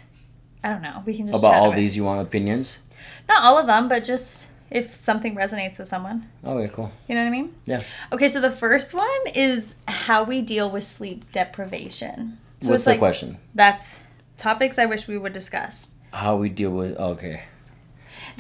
[0.63, 1.03] I don't know.
[1.07, 2.81] We can just about all these you want opinions?
[3.29, 6.29] Not all of them, but just if something resonates with someone.
[6.45, 6.93] Oh, okay, cool.
[7.09, 7.55] You know what I mean?
[7.67, 7.83] Yeah.
[8.13, 12.39] Okay, so the first one is how we deal with sleep deprivation.
[12.61, 13.39] So What's the like question?
[13.55, 14.01] that's
[14.37, 15.95] topics I wish we would discuss.
[16.13, 17.43] How we deal with okay.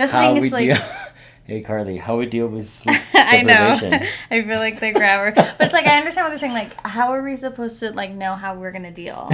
[0.01, 0.41] That's the How thing.
[0.41, 0.77] we It's like deal
[1.45, 3.93] Hey Carly, how we deal with sleep deprivation?
[3.93, 4.07] I know.
[4.31, 6.55] I feel like the grammar, but it's like I understand what they're saying.
[6.55, 9.29] Like, how are we supposed to like know how we're gonna deal?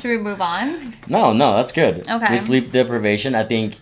[0.00, 0.96] Should we move on?
[1.08, 2.08] No, no, that's good.
[2.08, 2.30] Okay.
[2.30, 3.78] With sleep deprivation, I think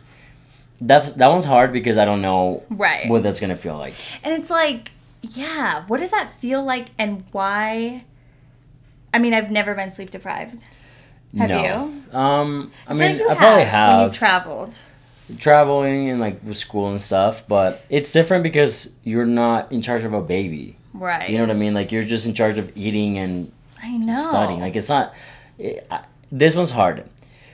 [0.80, 3.08] that's that one's hard because I don't know Right.
[3.08, 3.94] what that's gonna feel like.
[4.24, 4.90] And it's like,
[5.22, 8.04] yeah, what does that feel like, and why?
[9.14, 10.64] I mean, I've never been sleep deprived.
[11.36, 11.62] Have no.
[11.62, 12.18] you?
[12.18, 13.96] Um, I, feel mean, like you I probably have.
[13.98, 14.78] when you've traveled.
[15.38, 20.04] Traveling and like with school and stuff, but it's different because you're not in charge
[20.04, 20.76] of a baby.
[20.94, 21.28] Right.
[21.30, 21.74] You know what I mean?
[21.74, 24.12] Like you're just in charge of eating and I know.
[24.28, 24.60] studying.
[24.60, 25.14] Like it's not.
[25.58, 27.08] It, I, this one's hard.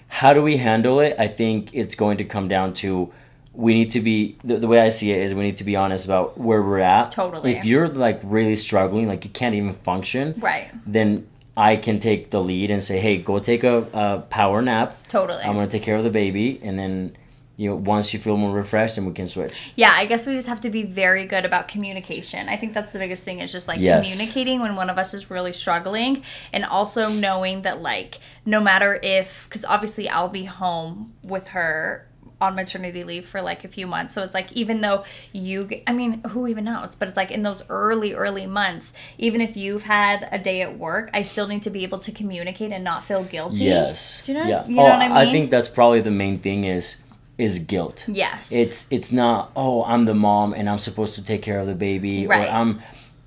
[0.09, 1.17] How do we handle it?
[1.19, 3.13] I think it's going to come down to
[3.53, 5.77] we need to be the, the way I see it is we need to be
[5.77, 7.13] honest about where we're at.
[7.13, 7.53] Totally.
[7.53, 10.71] If you're like really struggling, like you can't even function, Right.
[10.87, 14.97] then I can take the lead and say, hey, go take a, a power nap.
[15.09, 15.43] Totally.
[15.43, 17.17] I'm gonna take care of the baby, and then
[17.57, 19.73] you know once you feel more refreshed, then we can switch.
[19.77, 22.49] Yeah, I guess we just have to be very good about communication.
[22.49, 24.11] I think that's the biggest thing is just like Yes.
[24.11, 28.99] communicating when one of us is really struggling and also knowing that like no matter
[29.03, 32.09] if cuz obviously I'll be home with her
[32.41, 34.13] on maternity leave for like a few months.
[34.15, 37.43] So it's like even though you I mean, who even knows, but it's like in
[37.43, 41.63] those early early months, even if you've had a day at work, I still need
[41.63, 43.65] to be able to communicate and not feel guilty.
[43.65, 44.23] Yes.
[44.25, 44.67] Do you know Yeah.
[44.67, 45.17] you know oh, what I mean?
[45.17, 46.97] I think that's probably the main thing is
[47.39, 48.05] is guilt.
[48.09, 48.53] yes.
[48.53, 51.75] It's it's not oh I'm the mom and I'm supposed to take care of the
[51.75, 52.49] baby Right.
[52.49, 52.83] or I'm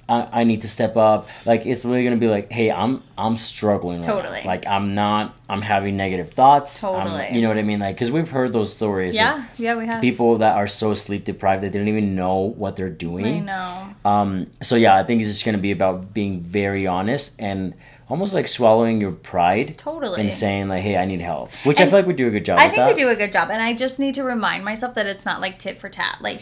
[0.09, 1.27] I, I need to step up.
[1.45, 4.13] Like it's really gonna be like hey I'm I'm struggling right now.
[4.15, 4.41] Totally.
[4.45, 6.81] Like I'm not I'm having negative thoughts.
[6.83, 7.35] I'm- Totally.
[7.35, 7.79] you know what I mean?
[7.81, 9.17] Like because we've heard those stories.
[9.17, 10.01] yeah, yeah, we have.
[10.01, 13.25] People that are so sleep deprived that they don't even know what they're doing.
[13.25, 14.09] I know.
[14.09, 17.73] Um, so yeah, I think it's just gonna be about being very honest and
[18.09, 20.21] almost like swallowing your pride Totally.
[20.21, 22.45] and saying like, "Hey, I need help," which I feel like we do a good
[22.45, 22.59] job.
[22.59, 22.95] I think that.
[22.95, 25.41] we do a good job, and I just need to remind myself that it's not
[25.41, 26.17] like tit for tat.
[26.21, 26.41] Like,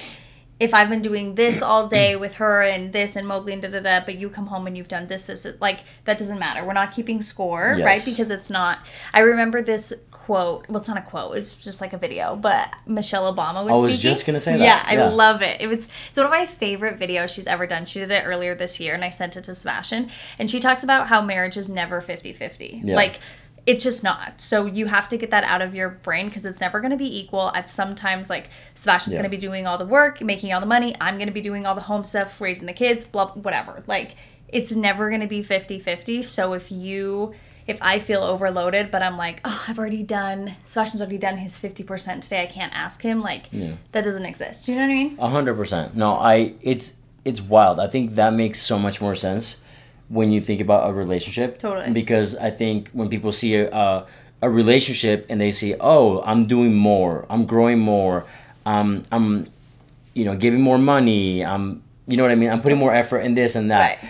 [0.60, 3.70] if I've been doing this all day with her and this and Mowgli and da
[3.70, 6.40] da da, but you come home and you've done this, this, it- like that doesn't
[6.40, 6.66] matter.
[6.66, 8.04] We're not keeping score, right?
[8.06, 8.80] Because it's not.
[9.14, 10.66] I remember this quote.
[10.70, 11.36] Well, it's not a quote.
[11.38, 12.36] It's just like a video.
[12.36, 13.76] But Michelle Obama was.
[13.76, 14.02] I was speaking.
[14.12, 15.60] just gonna say that, Yeah, I love it.
[15.62, 15.88] It was.
[16.10, 17.86] It's one of my favorite videos she's ever done.
[17.86, 20.10] She did it earlier this year, and I sent it to Sebastian.
[20.40, 22.82] And she talks about how marriage is never 50-50.
[22.84, 22.96] Yeah.
[22.96, 23.20] Like
[23.66, 24.40] it's just not.
[24.40, 26.98] So you have to get that out of your brain because it's never going to
[26.98, 27.52] be equal.
[27.56, 29.22] At sometimes, like Sebastian's Yeah.
[29.22, 30.96] going to be doing all the work, making all the money.
[31.02, 33.82] I'm going to be doing all the home stuff, raising the kids, blah, whatever.
[33.88, 34.16] Like
[34.50, 36.22] it's never going to be 50 50.
[36.22, 37.34] So if you,
[37.66, 41.58] if I feel overloaded, but I'm like, oh, I've already done, Sebastian's already done his
[41.58, 44.68] 50% today, I can't ask him, like that doesn't exist.
[44.68, 45.16] You know what I mean?
[45.20, 45.96] A hundred percent.
[45.96, 46.94] No, I it's
[47.26, 47.80] it's wild.
[47.80, 49.65] I think that makes so much more sense
[50.10, 51.60] when you think about a relationship.
[51.60, 51.92] Totally.
[51.92, 54.06] Because I think when people see a a,
[54.42, 58.26] a relationship and they see, oh, I'm doing more, I'm growing more,
[58.66, 59.48] um, I'm,
[60.14, 63.20] you know, giving more money, I'm, you know what I mean, I'm putting more effort
[63.20, 64.00] in this and that.
[64.02, 64.10] Right.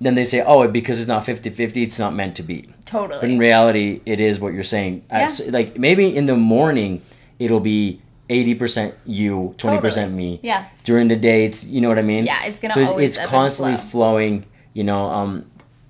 [0.00, 2.68] Then they say, oh, because it's not 50-50, it's not meant to be.
[2.84, 3.20] Totally.
[3.20, 5.04] But in reality, it is what you're saying.
[5.10, 7.00] As- like maybe in the morning,
[7.38, 10.32] it'll be eighty percent you, twenty percent Totally.
[10.32, 10.40] me.
[10.42, 10.66] Yeah.
[10.84, 12.24] During the day, it's you know what I mean.
[12.26, 13.90] Yeah, it's gonna so it's- always it's constantly flow.
[13.90, 14.46] flowing.
[14.74, 15.46] You know, um,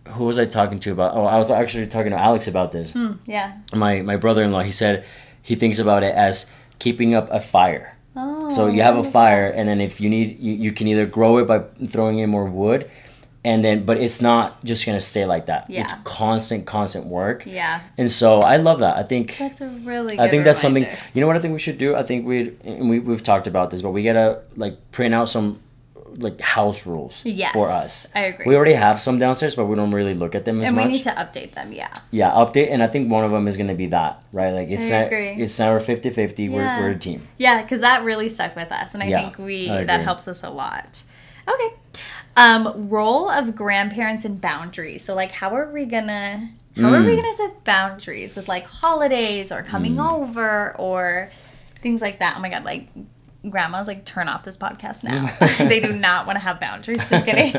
[0.08, 1.16] who was I talking to about?
[1.16, 2.94] Oh, I was actually talking to Alex about this.
[3.26, 3.58] Yeah.
[3.72, 4.62] My my brother-in-law.
[4.62, 5.04] He said
[5.42, 6.46] he thinks about it as
[6.78, 7.96] keeping up a fire.
[8.16, 8.50] Oh.
[8.50, 11.38] So you have a fire, and then if you need, you, you can either grow
[11.38, 12.88] it by throwing in more wood,
[13.44, 15.66] and then but it's not just gonna stay like that.
[15.68, 15.82] Yeah.
[15.82, 17.44] It's constant, constant work.
[17.46, 17.80] Yeah.
[17.98, 18.96] And so I love that.
[18.96, 20.86] I think That's a really good I think that's something.
[21.14, 21.96] You know what I think we should do?
[21.96, 25.28] I think we'd and we we've talked about this, but we gotta like print out
[25.28, 25.58] some
[26.16, 27.52] like house rules Yes.
[27.52, 28.06] for us.
[28.14, 28.46] I agree.
[28.46, 30.86] We already have some downstairs, but we don't really look at them as and much.
[30.86, 31.98] we need to update them, yeah.
[32.10, 34.52] yeah, update, and I think one of them is gonna be that, right?
[34.52, 35.30] Like it's I not agree.
[35.42, 36.50] it's never 50-50.
[36.50, 37.26] We're we're a team.
[37.38, 40.28] Yeah, because that really stuck with us, and I Yeah, think we I that helps
[40.28, 41.02] us a lot.
[41.48, 41.74] Okay,
[42.36, 45.04] um, role of grandparents and boundaries.
[45.04, 47.06] So, like, how are we gonna how are Mm.
[47.06, 50.12] we gonna set boundaries with like holidays or coming Mm.
[50.12, 51.30] over or
[51.82, 52.34] things like that?
[52.36, 52.88] Oh my god, like.
[53.48, 55.30] Grandmas like turn off this podcast now.
[55.68, 57.08] they do not want to have boundaries.
[57.08, 57.54] Just kidding.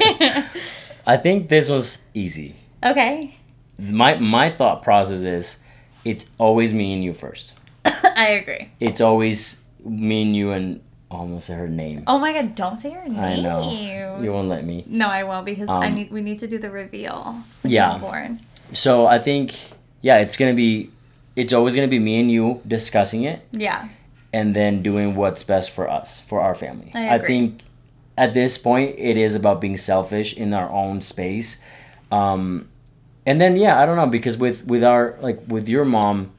[1.05, 2.55] I think this was easy.
[2.83, 3.35] okay,
[3.77, 5.59] My my thought process is,
[6.03, 7.53] it's always me and you first.
[7.85, 8.69] I agree.
[8.79, 12.03] It's always me and you and oh, almost her name.
[12.07, 13.19] Oh my god, don't say her name.
[13.19, 13.69] I know
[14.21, 14.83] you won't let me.
[14.87, 17.37] No, I won't because I Um, need we need to do the reveal.
[17.63, 17.99] Yeah.
[18.71, 19.53] So I think
[20.01, 20.89] yeah, it's gonna be,
[21.35, 23.89] it's always gonna be me and you discussing it, Yeah.
[24.35, 26.91] And then doing what's best for us, for our family.
[26.93, 27.27] I agree.
[27.27, 27.61] think
[28.17, 31.55] at this point it is about being selfish in our own space.
[32.11, 32.67] Um,
[33.25, 36.31] and then yeah, I don't know because with with our like with your mom,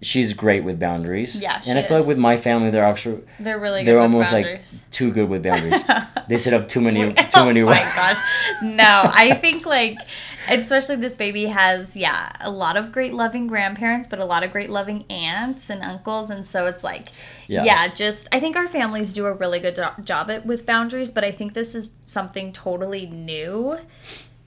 [0.00, 1.40] she's great with boundaries.
[1.40, 4.32] Yeah, and I feel like with my family, they're actually They're really good they're almost
[4.32, 4.62] like
[4.92, 5.82] too good with boundaries.
[6.28, 7.00] they set up too many
[7.34, 7.62] too many.
[7.62, 8.18] oh my gosh.
[8.62, 9.98] No, I think like
[10.48, 14.50] especially this baby has yeah, a lot of great loving grandparents, but a lot of
[14.52, 17.08] great loving aunts and uncles and so it's like
[17.48, 17.64] Yeah.
[17.64, 21.10] yeah, just I think our families do a really good do- job at with boundaries,
[21.10, 23.78] but I think this is something totally new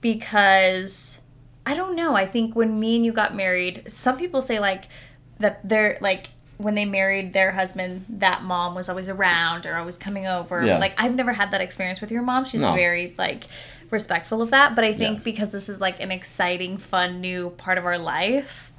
[0.00, 1.20] because
[1.64, 2.14] I don't know.
[2.14, 4.84] I think when me and you got married, some people say like
[5.40, 6.28] that they're like
[6.58, 10.64] when they married their husband, that mom was always around or always coming over.
[10.64, 10.78] Yeah.
[10.78, 12.44] Like I've never had that experience with your mom.
[12.44, 12.74] She's No.
[12.74, 13.44] very like
[13.90, 14.74] respectful of that.
[14.74, 15.22] But I think Yeah.
[15.24, 18.72] because this is like an exciting, fun, new part of our life,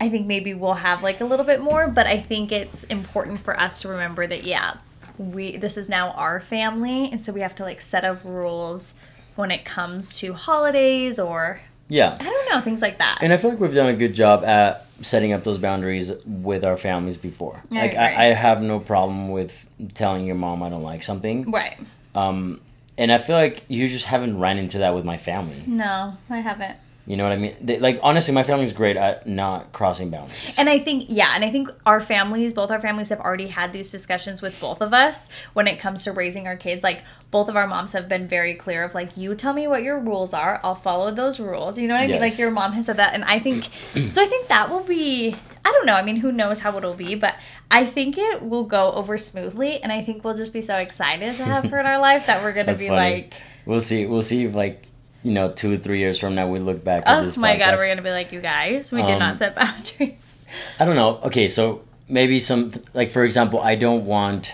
[0.00, 3.40] I think maybe we'll have like a little bit more, but I think it's important
[3.44, 4.74] for us to remember that yeah,
[5.18, 8.94] we this is now our family, and so we have to like set up rules
[9.36, 12.16] when it comes to holidays or Yeah.
[12.18, 13.18] I don't know things like that.
[13.22, 16.64] And I feel like we've done a good job at setting up those boundaries with
[16.64, 17.62] our families before.
[17.70, 18.02] I like agree.
[18.04, 21.50] I, I have no problem with telling your mom I don't like something.
[21.50, 21.76] right?
[22.14, 22.60] Um,
[22.98, 25.62] and I feel like you just haven't ran into that with my family.
[25.66, 26.76] No, I haven't.
[27.06, 27.54] You know what I mean?
[27.60, 30.54] They, like honestly, my family's great at not crossing boundaries.
[30.56, 33.74] And I think, yeah, and I think our families, both our families have already had
[33.74, 36.82] these discussions with both of us when it comes to raising our kids.
[36.82, 39.82] Like, both of our moms have been very clear of, like, you tell me what
[39.82, 41.76] your rules are, I'll follow those rules.
[41.76, 42.20] You know what I mean?
[42.22, 43.12] Like, your mom has said that.
[43.12, 43.64] And I think,
[44.10, 45.94] so I think that will be, I don't know.
[45.94, 47.36] I mean, who knows how it'll be, but
[47.70, 49.82] I think it will go over smoothly.
[49.82, 52.42] And I think we'll just be so excited to have her in our life that
[52.42, 52.96] we're going to be funny.
[52.98, 53.34] like,
[53.66, 54.06] We'll see.
[54.06, 54.86] We'll see if like
[55.24, 57.02] you know two or three years from now we look back.
[57.06, 57.78] at oh my God, podcast.
[57.78, 60.36] we're going to be like, you guys, we did Um, not set boundaries.
[60.78, 61.18] I don't know.
[61.24, 64.52] Okay, so maybe some like for example, I don't want.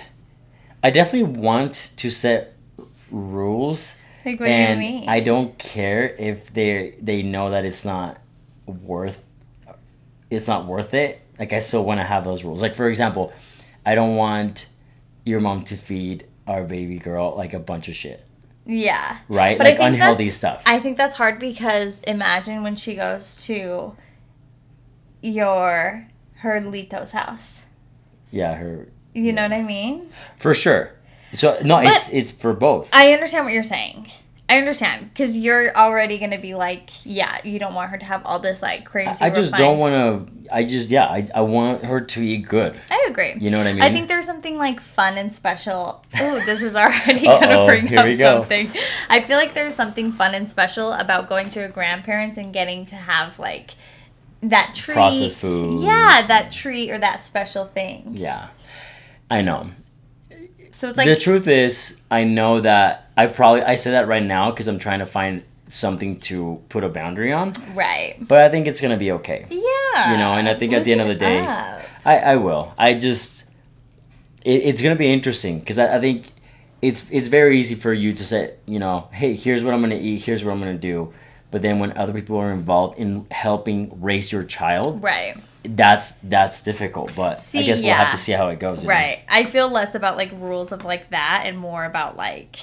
[0.83, 2.55] I definitely want to set
[3.11, 5.09] rules, Like, what do and you mean?
[5.09, 8.19] I don't care if they they know that it's not
[8.67, 9.27] worth.
[10.31, 11.21] It's not worth it.
[11.39, 12.63] Like I still want to have those rules.
[12.63, 13.33] Like for example,
[13.85, 14.69] I don't want
[15.25, 18.25] your mom to feed our baby girl like a bunch of shit,
[18.67, 19.19] Yeah.
[19.29, 19.57] right?
[19.59, 20.63] But I like unhealthy stuff.
[20.67, 23.95] I think that's hard because imagine when she goes to
[25.23, 27.63] your her Lito's house.
[28.31, 30.11] yeah, her You know what I mean?
[30.39, 30.93] for sure.
[31.35, 32.89] So no, But- it's it's for both.
[32.93, 34.11] I understand what you're saying.
[34.51, 38.27] I understand because you're already gonna be like, yeah, you don't want her to have
[38.27, 39.25] all this like crazy.
[39.25, 40.53] I just don't want to.
[40.53, 41.07] I just yeah.
[41.07, 42.75] I, I want her to eat good.
[42.91, 43.35] I agree.
[43.39, 43.85] You know what I mean?
[43.85, 46.05] I think there's something like fun and special.
[46.19, 48.41] Oh, this is already gonna bring here up we go.
[48.41, 48.73] something.
[49.09, 52.87] I feel like there's something fun and special about going to a grandparents and getting
[52.87, 53.77] to have like
[54.43, 54.95] that treat.
[54.95, 55.81] Processed foods.
[55.81, 58.15] Yeah, that treat or that special thing.
[58.17, 58.49] Yeah,
[59.31, 59.71] I know.
[60.73, 64.23] So it's like the truth is, I know that I probably I say that right
[64.25, 67.53] now because I'm trying to find something to put a boundary on.
[67.75, 68.17] right.
[68.21, 69.47] But I think it's gonna be okay.
[69.51, 70.13] Yeah.
[70.13, 71.83] You know, and I think at the end of the day, up.
[72.05, 72.73] I I will.
[72.79, 73.45] I just
[74.45, 76.33] it, it's gonna be interesting because I, I think
[76.83, 79.97] it's it's very easy for you to say you know hey here's what I'm gonna
[80.09, 81.13] eat here's what I'm gonna do.
[81.53, 85.35] But then when other people are involved in helping raise your child, Right.
[85.65, 87.13] that's that's difficult.
[87.17, 88.83] But I See, guess we'll have to see how it goes.
[88.83, 88.95] you know?
[88.95, 89.19] Right.
[89.29, 92.61] I feel less about like rules of like that and more about like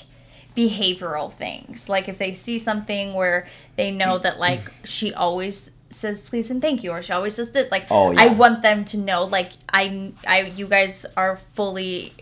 [0.57, 1.87] behavioral things.
[1.87, 6.61] Like if they see something where they know that like she always says please and
[6.61, 8.23] thank you or she always does this like Oh, yeah.
[8.23, 12.13] I want them to know like I I you guys are fully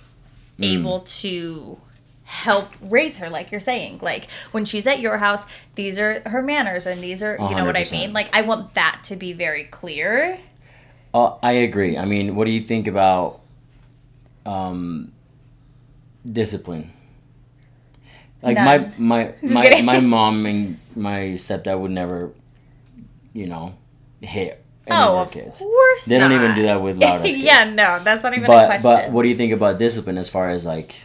[0.57, 0.79] Mm.
[0.79, 1.77] able to
[2.23, 5.45] help raise her like you're saying like when she's at your house
[5.75, 8.73] these are her manners and these are you know what i mean like i want
[8.73, 10.37] that to be very clear
[11.13, 11.97] Uh, I agree.
[11.97, 13.41] I mean, what do you think about
[14.45, 15.11] um,
[16.25, 16.91] discipline?
[18.41, 18.65] Like None.
[18.65, 19.85] my my my, kidding.
[19.85, 22.31] my mom and my stepdad would never,
[23.33, 23.73] you know,
[24.21, 25.59] hit any oh of of their kids.
[25.59, 27.37] course They don't even do that with loud kids.
[27.37, 28.83] yeah, no, that's not even a But question.
[28.83, 30.95] but what do you think about discipline as far as like,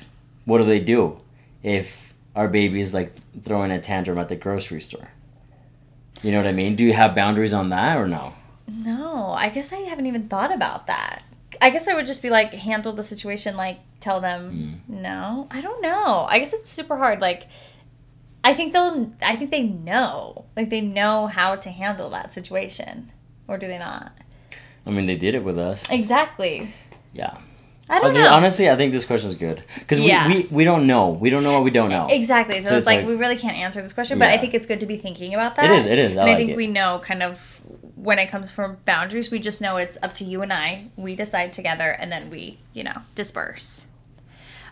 [0.44, 1.18] what do they do
[1.62, 5.08] if our baby is like throwing a tantrum at the grocery store?
[6.22, 6.76] You know what I mean?
[6.76, 8.34] Do you have boundaries on that or no?
[8.68, 11.22] no, I guess I haven't even thought about that.
[11.60, 15.02] I guess I would just be like handle the situation, like tell them Hmm.
[15.02, 15.46] no.
[15.50, 16.26] I don't know.
[16.28, 17.20] I guess it's super hard.
[17.20, 17.46] Like,
[18.42, 19.12] I think they'll.
[19.22, 20.46] I think they know.
[20.56, 23.12] Like they know how to handle that situation,
[23.46, 24.12] or do they not?
[24.86, 25.90] I mean, they did it with us.
[25.90, 26.72] Exactly.
[27.12, 27.36] Yeah.
[27.90, 28.30] I don't Okay, know.
[28.32, 30.28] Honestly, I think this question is good because Yeah.
[30.28, 31.08] we, we, we don't know.
[31.10, 32.06] We don't know what we don't know.
[32.08, 32.60] Exactly.
[32.60, 34.66] So, So it's, like, like- we really can't answer this question, but I think it's
[34.66, 35.64] good to be thinking about that.
[35.70, 36.16] It is, it is.
[36.16, 36.56] I and I think it.
[36.56, 37.60] we know kind of
[37.96, 40.86] when it comes from boundaries, we just know it's up to you and I.
[40.96, 43.86] We decide together and then we, you know, disperse.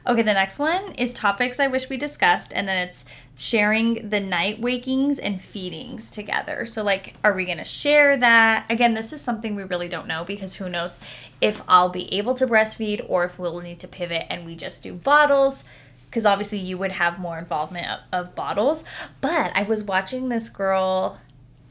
[0.08, 3.04] Okay, the next one is topics I wish we discussed, and then it's
[3.36, 6.64] sharing the night wakings and feedings together.
[6.64, 8.64] So, like, are we gonna share that?
[8.70, 10.98] Again, this is something we really don't know because who knows
[11.42, 14.82] if I'll be able to breastfeed or if we'll need to pivot and we just
[14.82, 15.62] do bottles.
[16.06, 18.84] Because obviously, you would have more involvement of, of bottles.
[19.20, 21.18] But I was watching this girl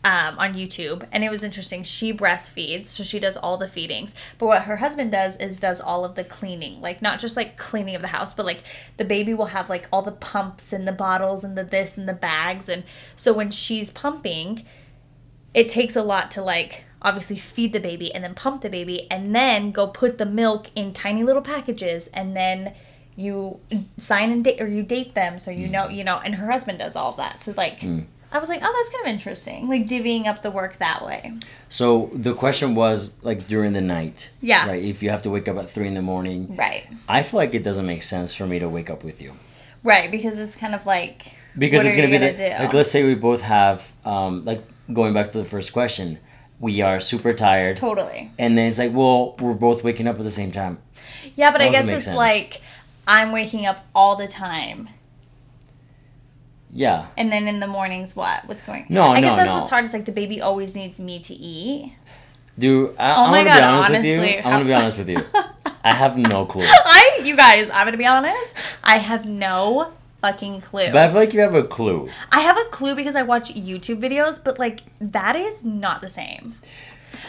[0.07, 1.83] um, on YouTube, and it was interesting.
[1.83, 4.13] She breastfeeds, so she does all the feedings.
[4.37, 7.57] But what her husband does is does all of the cleaning, like not just like
[7.57, 8.63] cleaning of the house, but like
[8.95, 12.07] the baby will have like all the pumps and the bottles and the this and
[12.07, 12.85] the bags, and
[13.17, 14.65] so when she's pumping,
[15.53, 19.11] it takes a lot to like obviously feed the baby and then pump the baby
[19.11, 22.73] and then go put the milk in tiny little packages and then
[23.17, 23.59] you
[23.97, 26.79] sign and date or you date them so you know you know and her husband
[26.79, 27.83] does all of that so like
[28.31, 29.67] I was like, oh, that's kind of interesting.
[29.69, 31.33] Like divvying up the work that way.
[31.69, 34.29] So the question was like during the night.
[34.41, 34.67] Yeah.
[34.67, 34.83] Right.
[34.83, 36.87] If you have to wake up at three in the morning, Right.
[37.07, 39.33] I feel like it doesn't make sense for me to wake up with you
[39.83, 43.03] Right, because it's kind of like because it's gonna be gonna the, like let's say
[43.03, 44.61] we both have um like
[44.91, 46.19] going back to the first question,
[46.59, 48.31] we are super tired, totally.
[48.37, 50.79] and then it's like well we're both waking up at the same time.
[51.35, 52.17] Yeah, but I That doesn't guess it's sense.
[52.17, 52.61] like
[53.07, 54.89] I'm waking up all the time.
[56.71, 57.07] Yeah.
[57.17, 58.45] And then in the mornings, what?
[58.47, 58.83] What's going?
[58.83, 58.87] On?
[58.89, 59.55] No, I guess that's no.
[59.55, 59.85] what's hard.
[59.85, 61.93] It's like the baby always needs me to eat.
[62.59, 64.37] Do I, Oh I'm my gonna be God, honest with honestly, you.
[64.39, 65.17] I'm gonna be honest with you.
[65.83, 66.63] I have no clue.
[66.65, 68.55] I, you guys, I'm gonna be honest.
[68.83, 70.87] I have no fucking clue.
[70.91, 72.09] But I feel like you have a clue.
[72.31, 76.09] I have a clue because I watch YouTube videos, but like that is not the
[76.09, 76.55] same.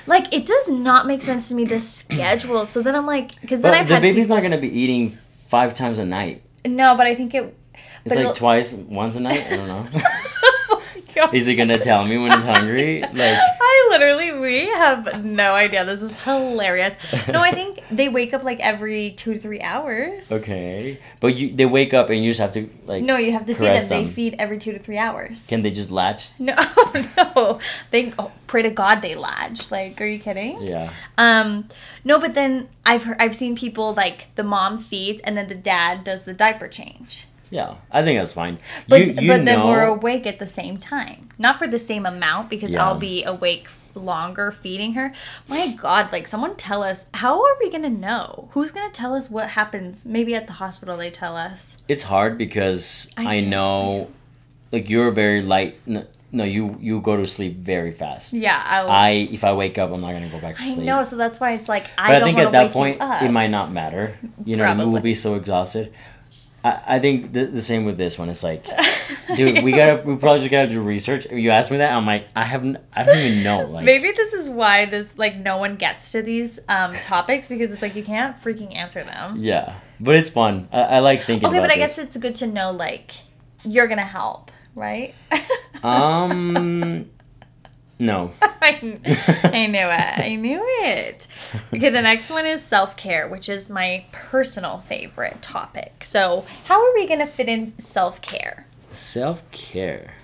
[0.07, 2.65] Like it does not make sense to me this schedule.
[2.67, 5.75] So then I'm like, because then I've the baby's people- not gonna be eating five
[5.75, 6.43] times a night.
[6.67, 7.55] no, but I think it.
[8.09, 9.47] It's But like twice, once a night.
[9.51, 9.87] I don't know.
[11.19, 11.35] God.
[11.35, 13.01] Is he gonna tell me when he's hungry?
[13.01, 15.85] Like, I literally, we have no idea.
[15.85, 16.97] This is hilarious.
[17.29, 20.31] No, I think they wake up like every two to three hours.
[20.31, 23.03] okay, but you they wake up and you just have to like.
[23.03, 24.05] No, you have to feed Caress them.
[24.05, 25.47] They feed every two to three hours.
[25.47, 26.31] Can they just latch?
[26.39, 26.55] No,
[27.17, 27.59] no.
[27.91, 29.71] They oh, pray to God they latch.
[29.71, 30.63] Like, are you kidding?
[30.63, 30.93] Yeah.
[31.17, 31.67] Um,
[32.05, 35.55] no, but then I've heard, I've seen people like the mom feeds and then the
[35.55, 37.27] dad does the diaper change.
[37.51, 38.59] Yeah, I think that's fine.
[38.89, 41.79] But you, you but then know, we're awake at the same time, not for the
[41.79, 42.85] same amount because Yeah.
[42.85, 45.13] I'll be awake longer feeding her.
[45.49, 48.49] My God, like someone tell us how are we gonna know?
[48.53, 50.07] Who's gonna tell us what happens?
[50.07, 51.77] Maybe at the hospital they tell us.
[51.89, 54.11] it's hard because I I, know,
[54.73, 55.81] like you're very light.
[55.87, 58.33] No, no, you you go to sleep very fast.
[58.35, 60.79] Yeah, I'll, I if I wake up, I'm not gonna go back to sleep.
[60.79, 61.03] I know.
[61.03, 63.73] So that's why it's like I But I, think at that point, it might not
[63.73, 64.17] matter.
[64.45, 65.93] You know, we will be so exhausted.
[66.69, 68.29] I, I think the, the same with this one.
[68.29, 68.67] It's like,
[69.37, 71.27] dude, we gotta, we probably just gotta do research.
[71.31, 73.67] You asked me that, I'm like, I haven't, I don't even know.
[73.67, 77.73] Like, Maybe this is why this like no one gets to these um topics because
[77.73, 79.37] it's like you can't freaking answer them.
[79.39, 80.69] yeah, but it's fun.
[80.73, 81.49] I, I like thinking.
[81.49, 81.97] Okay, but I this.
[81.97, 83.13] guess it's good to know like
[83.65, 85.15] you're gonna help, right?
[85.83, 87.09] Um,
[87.99, 88.33] no.
[88.43, 89.01] I,
[89.45, 90.19] I knew it.
[90.19, 91.27] I knew it.
[91.75, 96.05] Okay, the next one is self care, which is my personal favorite topic.
[96.05, 98.67] So, how are we gonna fit in self care?
[98.91, 100.15] Self care.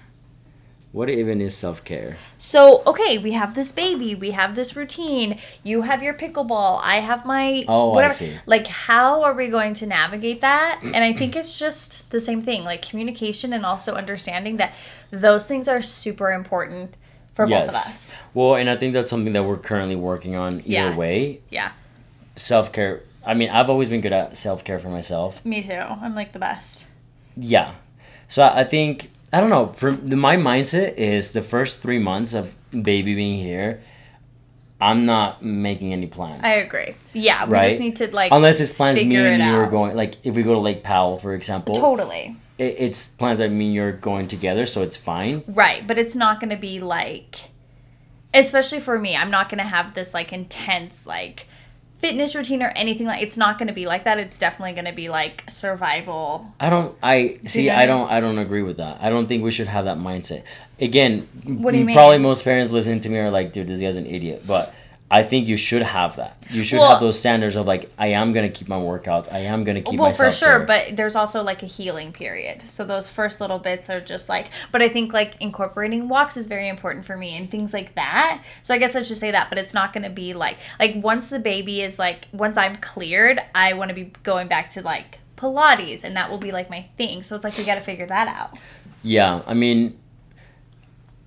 [0.92, 2.16] What even is self care?
[2.38, 5.40] So, okay, we have this baby, we have this routine.
[5.64, 8.38] You have your pickleball, I have my Oh, I see.
[8.46, 10.78] Like, how are we going to navigate that?
[10.84, 14.72] And I think it's just the same thing, like communication and also understanding that
[15.10, 16.94] those things are super important
[17.34, 18.12] for both of us.
[18.32, 20.96] Well, and I think that's something that we're currently working on either Yeah.
[20.96, 21.40] way.
[21.50, 21.72] Yeah,
[22.36, 23.02] Self care.
[23.26, 25.44] I mean, I've always been good at self care for myself.
[25.44, 25.72] me too.
[25.72, 26.86] I'm like the best.
[27.36, 27.74] Yeah.
[28.28, 29.72] So I think I don't know.
[29.74, 33.80] For the, my mindset is the first three months of baby being here,
[34.80, 36.42] I'm not making any plans.
[36.44, 36.94] I agree.
[37.12, 37.68] Yeah, we Right?
[37.68, 39.96] just need to like Unless it's plans me and you are going.
[39.96, 43.72] Like if we go to Lake Powell, for example, totally it, it's plans that mean
[43.72, 45.42] you're going together, so it's fine.
[45.46, 47.36] right, but it's not going to be like,
[48.32, 51.46] especially for me, I'm not going to have this like intense like
[52.04, 53.22] fitness routine or anything like.
[53.22, 54.18] It's not going to be like that.
[54.18, 56.52] It's definitely going to be like survival.
[56.60, 56.96] I don't.
[57.02, 57.68] I see.
[57.68, 58.10] what I I don't.
[58.10, 58.98] I don't agree with that.
[59.00, 60.42] I don't think we should have that mindset.
[60.80, 62.22] Again, What do you probably mean?
[62.22, 64.74] most parents listening to me are like, "Dude, this guy's an idiot." But
[65.10, 66.42] I think you should have that.
[66.50, 69.32] You should Well- have those standards of like, I am gonna keep my workouts.
[69.32, 70.66] I am gonna keep well, myself for sure, there.
[70.66, 72.68] but there's also like a healing period.
[72.68, 76.46] So those first little bits are just like, but I think like incorporating walks is
[76.46, 78.42] very important for me and things like that.
[78.62, 80.94] So I guess I should say that, but it's not going to be like like
[80.96, 84.82] once the baby is like once I'm cleared, I want to be going back to
[84.82, 87.22] like Pilates, and that will be like my thing.
[87.22, 88.56] So it's like we got to figure that out.
[89.02, 89.98] Yeah, I mean,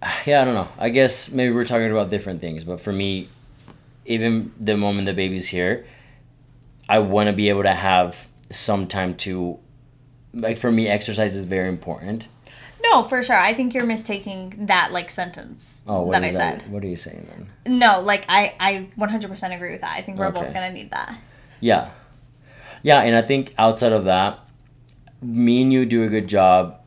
[0.25, 0.67] yeah, I don't know.
[0.77, 3.29] I guess maybe we're talking about different things, but for me,
[4.07, 5.85] even the moment the baby's here,
[6.89, 9.59] I want to be able to have some time to,
[10.33, 12.27] like, for me, exercise is very important.
[12.81, 13.35] No, for sure.
[13.35, 16.71] I think you're mistaking that like sentence Oh, what that I is said.
[16.71, 17.27] What are you saying
[17.65, 17.79] then?
[17.79, 19.97] No, like I I 100% agree with that.
[19.97, 21.17] I think we're both gonna need that.
[21.59, 21.89] Yeah,
[22.83, 24.39] yeah, and I think outside of that,
[25.21, 26.79] me and you do a good job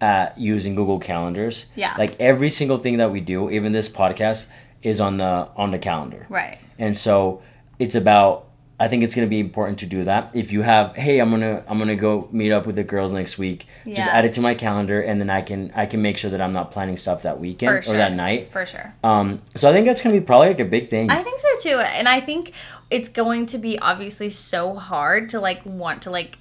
[0.00, 1.66] at using Google calendars.
[1.76, 1.94] Yeah.
[1.96, 4.48] like every single thing that we do, even this podcast,
[4.90, 6.22] is on the on the calendar.
[6.28, 6.58] Right.
[6.78, 7.42] and so
[7.84, 8.32] it's about
[8.78, 11.30] i think it's going to be important to do that if you have hey i'm
[11.34, 13.94] going to i'm going to go meet up with the girls next week Yeah.
[13.98, 16.40] just add it to my calendar and then i can i can make sure that
[16.44, 18.88] i'm not planning stuff that weekend For or that night For sure.
[19.02, 21.38] um so i think that's going to be probably like a big thing I think
[21.46, 21.78] so too.
[21.98, 22.52] And I think
[22.96, 26.32] it's going to be obviously so hard to like want to like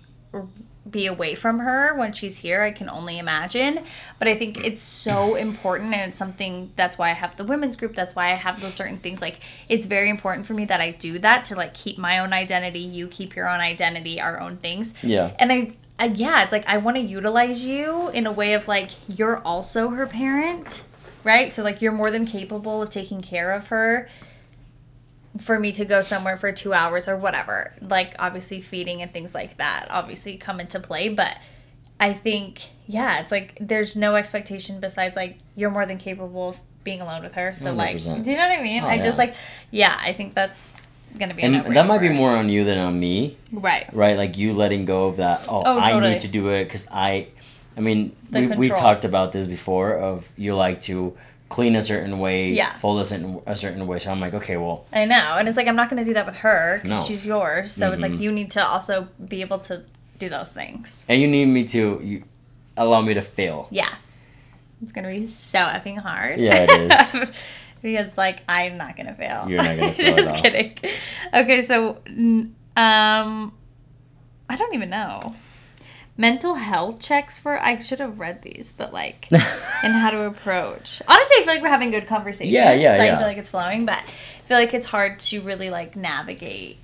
[0.89, 2.61] be away from her when she's here.
[2.61, 3.83] I can only imagine.
[4.19, 7.75] But I think it's so important and it's something that's why I have the women's
[7.75, 7.95] group.
[7.95, 9.21] That's why I have those certain things.
[9.21, 12.33] Like it's very important for me that I do that to like keep my own
[12.33, 14.93] identity, you keep your own identity, our own things.
[15.01, 15.36] Yeah.
[15.39, 18.67] And I uh, yeah, it's like I want to utilize you in a way of
[18.67, 20.83] like you're also her parent,
[21.23, 21.53] right?
[21.53, 24.09] So like you're more than capable of taking care of her
[25.39, 27.73] for me to go somewhere for 2 hours or whatever.
[27.81, 31.38] Like obviously feeding and things like that obviously come into play, but
[31.99, 36.59] I think yeah, it's like there's no expectation besides like you're more than capable of
[36.83, 37.51] being alone with her.
[37.53, 38.23] So like, 100%.
[38.23, 38.83] do you know what I mean?
[38.83, 39.36] Oh, I just like
[39.71, 42.77] yeah, I think that's going to be And that might be more on you than
[42.77, 43.89] on me, right.
[43.93, 44.17] right?
[44.17, 45.45] Like you letting go of that.
[45.47, 46.13] Oh, Oh, I totally.
[46.13, 47.27] need to do it because I.
[47.77, 49.93] I mean, The we we talked about this before.
[49.97, 51.17] Of you like to
[51.56, 52.74] clean a certain way, Yeah.
[52.74, 53.97] fold a certain a certain way.
[53.99, 56.14] So I'm like, okay, well, I know, and it's like I'm not going to do
[56.16, 57.06] that with her because No.
[57.08, 57.72] she's yours.
[57.72, 58.20] So it's like Mhm.
[58.20, 59.84] you need to also be able to
[60.20, 61.06] do those things.
[61.08, 62.24] and you need me to you
[62.76, 63.68] allow me to fail.
[63.72, 63.93] Yeah,
[64.84, 66.39] it's gonna be so effing hard.
[66.41, 67.30] Yeah, it is.
[67.82, 69.45] because like I'm not gonna fail.
[69.47, 70.72] You're not gonna fail at Just kidding.
[71.34, 71.78] Okay, so
[72.76, 73.53] um,
[74.49, 75.34] I don't even know.
[76.18, 81.01] Mental health checks for I should have read these, but like and how to approach.
[81.07, 82.53] Honestly, I feel like we're having good conversations.
[82.53, 85.41] Yeah, yeah, Like, I feel like it's flowing, but I feel like it's hard to
[85.41, 86.78] really like navigate.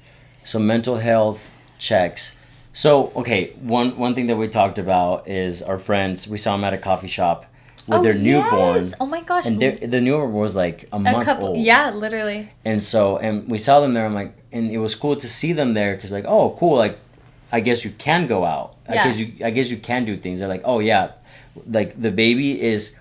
[0.43, 2.35] So mental health checks.
[2.73, 6.27] So okay, one one thing that we talked about is our friends.
[6.27, 7.45] We saw them at a coffee shop
[7.87, 8.93] with oh, their newborn, Oh, yes!
[8.99, 9.45] Oh my gosh.
[9.45, 11.57] and the newborn was like a a month couple, old.
[11.57, 12.49] yeah, literally.
[12.63, 14.05] And so, and we saw them there.
[14.05, 16.77] I'm like, and it was cool to see them there because like, oh, cool.
[16.77, 16.99] Like,
[17.51, 18.75] I guess you can go out.
[18.91, 19.03] I Yeah.
[19.05, 20.39] guess you, I guess you can do things.
[20.39, 21.11] They're like, oh yeah,
[21.69, 22.95] like the baby is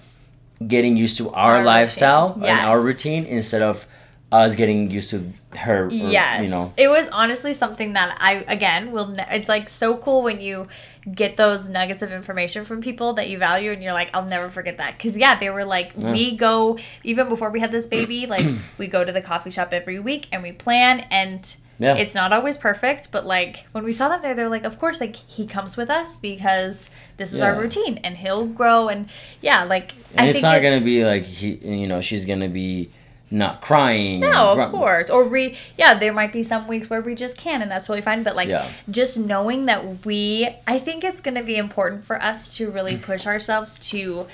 [0.67, 2.51] getting used to our, Our lifestyle routine.
[2.51, 3.87] and our routine instead of
[4.33, 5.25] us getting used to
[5.57, 5.87] her.
[5.87, 6.43] or, Yes.
[6.43, 6.73] you know.
[6.77, 9.09] It was honestly something that I again will.
[9.09, 10.69] Ne- it's like so cool when you
[11.13, 14.49] get those nuggets of information from people that you value, and you're like, I'll never
[14.51, 14.97] forget that.
[14.99, 16.13] Because yeah, they were like, Yeah.
[16.13, 18.47] we go even before we had this baby, like
[18.79, 21.57] we go to the coffee shop every week and we plan and.
[21.81, 21.97] Yeah.
[21.97, 25.01] It's not always perfect, but like when we saw them there, they're like, of course,
[25.01, 29.09] like he comes with us because this is our routine and he'll grow and
[29.41, 32.91] yeah, like And it's not gonna be like he, you know, she's gonna be
[33.31, 34.21] not crying.
[34.21, 35.09] No, of course.
[35.09, 38.03] Or we, yeah, there might be some weeks where we just can, and that's totally
[38.03, 38.25] fine.
[38.25, 38.69] But like, Yeah.
[38.91, 42.97] just knowing that we, I think it's going to be important for us to really
[42.97, 44.27] push ourselves to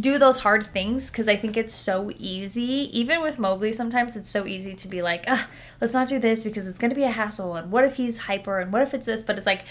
[0.00, 2.88] do those hard things because I think it's so easy.
[2.98, 5.48] Even with Mowgli, sometimes it's so easy to be like, ah,
[5.80, 7.54] let's not do this because it's going to be a hassle.
[7.54, 8.60] And what if he's hyper?
[8.60, 9.22] And what if it's this?
[9.22, 9.64] But it's like,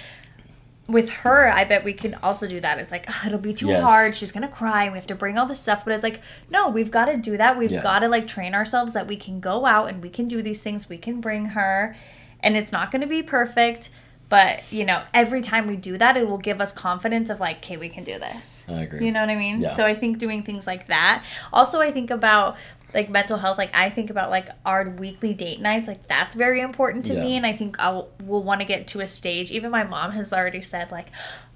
[0.88, 2.78] with her, I bet we can also do that.
[2.78, 3.82] It's like, it'll be too Yes.
[3.82, 4.16] hard.
[4.16, 5.84] She's going to cry and we have to bring all this stuff.
[5.86, 7.58] But it's like, no, we've got to do that.
[7.58, 7.82] We've Yeah.
[7.82, 10.62] got to like train ourselves that we can go out and we can do these
[10.62, 10.90] things.
[10.90, 11.96] We can bring her.
[12.42, 13.90] And it's not going to be perfect.
[14.34, 17.58] But, you know, every time we do that, it will give us confidence of like,
[17.58, 18.66] okay, we can do this.
[18.68, 19.06] I agree.
[19.06, 19.62] You know what I mean?
[19.62, 19.68] Yeah.
[19.68, 21.24] So I think doing things like that.
[21.54, 22.58] Also, I think about
[22.96, 23.60] like mental health.
[23.60, 25.88] Like I think about like our weekly date nights.
[25.88, 27.38] Like that's very important to me.
[27.38, 27.92] And I think I
[28.24, 29.52] will want to get to a stage.
[29.52, 31.10] Even my mom has already said like.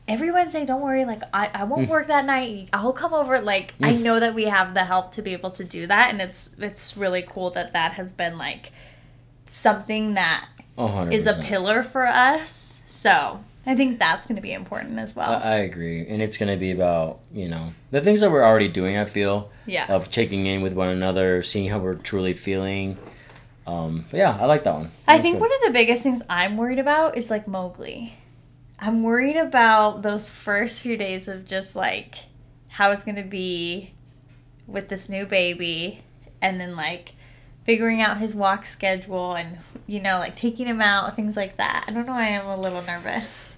[0.07, 1.03] Every Wednesday, don't worry.
[1.03, 1.91] Like I, I won't hmm.
[1.91, 2.69] work that night.
[2.71, 3.41] I'll come over.
[3.41, 4.03] Like I hmm.
[4.03, 6.95] know that we have the help to be able to do that, and it's it's
[6.95, 8.71] really cool that that has been like
[9.47, 10.47] something that
[10.77, 12.81] A hundred is a pillar for us.
[12.87, 15.41] So I think that's going to be important as well.
[15.43, 18.97] I, agree, and it's gonna be about you know the things that we're already doing.
[18.97, 19.91] I feel yeah.
[19.93, 22.97] of checking in with one another, seeing how we're truly feeling.
[23.67, 24.91] Um, but yeah, I like that one.
[25.07, 25.41] I think good.
[25.41, 28.13] one of the biggest things I'm worried about is like Mowgli.
[28.79, 32.15] I'm worried about those first few days of just like
[32.69, 33.93] how it's going to be
[34.67, 36.03] with this new baby
[36.41, 37.13] and then like
[37.67, 41.85] figuring out his walk schedule and you know like taking him out things like that.
[41.87, 43.55] I don't know I am a little nervous.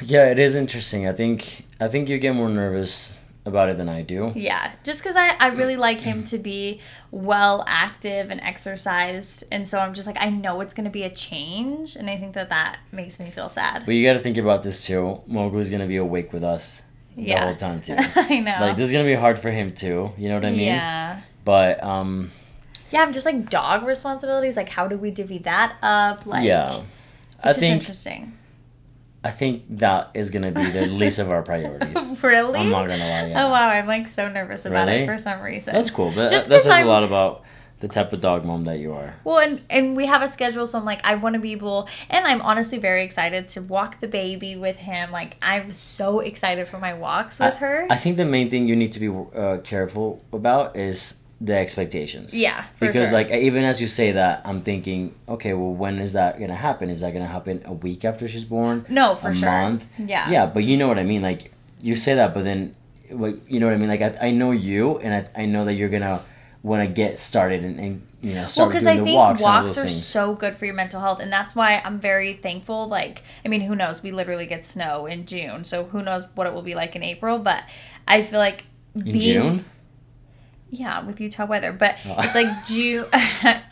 [0.00, 1.08] Yeah, it is interesting.
[1.08, 3.12] I think I think you get more nervous
[3.46, 4.32] about it than I do.
[4.34, 6.80] Yeah, just because I, I really like him to be
[7.10, 9.44] well active and exercised.
[9.50, 11.96] And so I'm just like, I know it's going to be a change.
[11.96, 13.86] And I think that that makes me feel sad.
[13.86, 15.22] But you got to think about this too.
[15.28, 16.82] Mowgli's gonna be awake with us
[17.16, 17.40] yeah.
[17.40, 17.96] the whole time too.
[18.16, 18.56] I know.
[18.60, 20.12] like this is gonna be hard for him too.
[20.18, 20.66] You know what I mean?
[20.66, 21.20] Yeah.
[21.44, 22.32] But um,
[22.90, 24.56] Yeah, I'm just like dog responsibilities.
[24.56, 26.26] Like, how do we divvy that up?
[26.26, 26.82] Like, yeah,
[27.42, 28.36] I think interesting.
[29.24, 32.22] I think that is gonna be the least of our priorities.
[32.22, 32.58] really?
[32.58, 33.26] I'm not gonna lie.
[33.28, 33.46] Yeah.
[33.46, 35.02] Oh wow, I'm like so nervous about Really?
[35.02, 35.74] it for some reason.
[35.74, 37.42] That's cool, but Just that, says I'm- a lot about
[37.80, 39.16] the type of dog mom that you are.
[39.24, 41.88] Well, and and we have a schedule, so I'm like, I want to be able,
[42.08, 45.10] and I'm honestly very excited to walk the baby with him.
[45.10, 47.86] Like, I'm so excited for my walks with I, her.
[47.90, 52.36] I think the main thing you need to be uh, careful about is the expectations.
[52.36, 53.12] Yeah, because sure.
[53.12, 56.90] like even as you say that, I'm thinking, okay, well, when is that gonna happen?
[56.90, 58.86] Is that gonna happen a week after she's born?
[58.88, 59.50] No, for a sure.
[59.50, 59.86] month?
[59.98, 60.30] Yeah.
[60.30, 61.22] Yeah, but you know what I mean.
[61.22, 62.74] Like you say that, but then,
[63.10, 63.88] like you know what I mean.
[63.88, 66.22] Like I, I know you, and I, I know that you're gonna
[66.62, 69.16] want to get started and, and you know well start because doing i the think
[69.16, 70.04] walks, walks, and all those are things.
[70.04, 73.60] so good for your mental health and that's why i'm very thankful like i mean
[73.60, 76.74] who knows we literally get snow in june so who knows what it will be
[76.74, 77.62] like in april but
[78.08, 78.64] i feel like
[78.96, 79.64] in being June.
[80.78, 82.16] Yeah with utah weather but Oh.
[82.18, 83.06] it's like june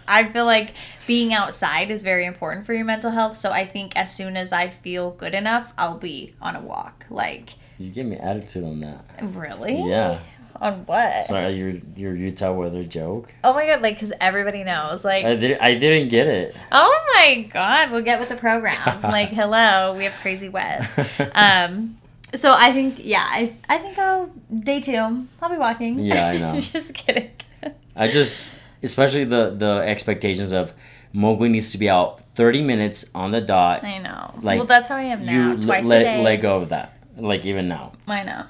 [0.08, 0.70] i feel like
[1.06, 4.52] being outside is very important for your mental health so i think as soon as
[4.52, 8.80] i feel good enough i'll be on a walk like You give me attitude on
[8.80, 9.04] that.
[9.22, 10.20] really Yeah.
[10.60, 13.34] on what Sorry, your your Utah weather joke.
[13.42, 15.58] oh my god like because everybody knows like I did.
[15.58, 16.54] I didn't get it.
[16.70, 19.02] Oh my god, we'll get with the program.
[19.02, 20.86] like, hello, we have crazy wet.
[21.34, 21.98] Um,
[22.36, 25.26] so I think, yeah, I, I think I'll day two.
[25.40, 25.98] I'll be walking.
[26.00, 26.58] Yeah, I know.
[26.60, 27.30] Just kidding.
[27.96, 28.40] I just,
[28.82, 30.72] especially the the expectations of
[31.12, 33.84] Mowgli needs to be out thirty minutes on the dot.
[33.84, 34.34] I know.
[34.42, 35.52] Like, well, that's how I am now.
[35.52, 36.22] you Twice let a day.
[36.22, 36.96] let go of that.
[37.16, 38.46] Like even now, I know.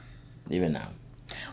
[0.50, 0.88] even now.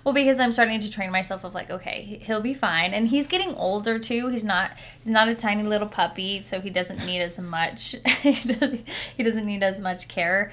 [0.03, 3.27] Well, because I'm starting to train myself of like, okay, he'll be fine, and he's
[3.27, 4.29] getting older too.
[4.29, 7.95] He's not he's not a tiny little puppy, so he doesn't need as much.
[8.21, 10.51] he doesn't he doesn't need as much care,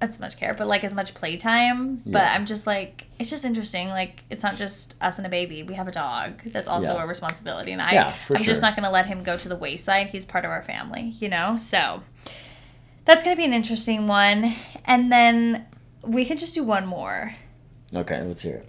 [0.00, 2.02] as much care, but like as much playtime.
[2.06, 3.88] But I'm just like, it's just interesting.
[3.88, 5.62] Like it's not just us and a baby.
[5.62, 7.04] We have a dog that's also Yeah.
[7.04, 10.08] a responsibility, and I, yeah, I'm just not gonna let him go to the wayside.
[10.08, 11.56] He's part of our family, you know.
[11.56, 12.02] So
[13.04, 15.66] that's gonna be an interesting one, and then
[16.02, 17.34] we can just do one more
[17.94, 18.62] Okay, let's hear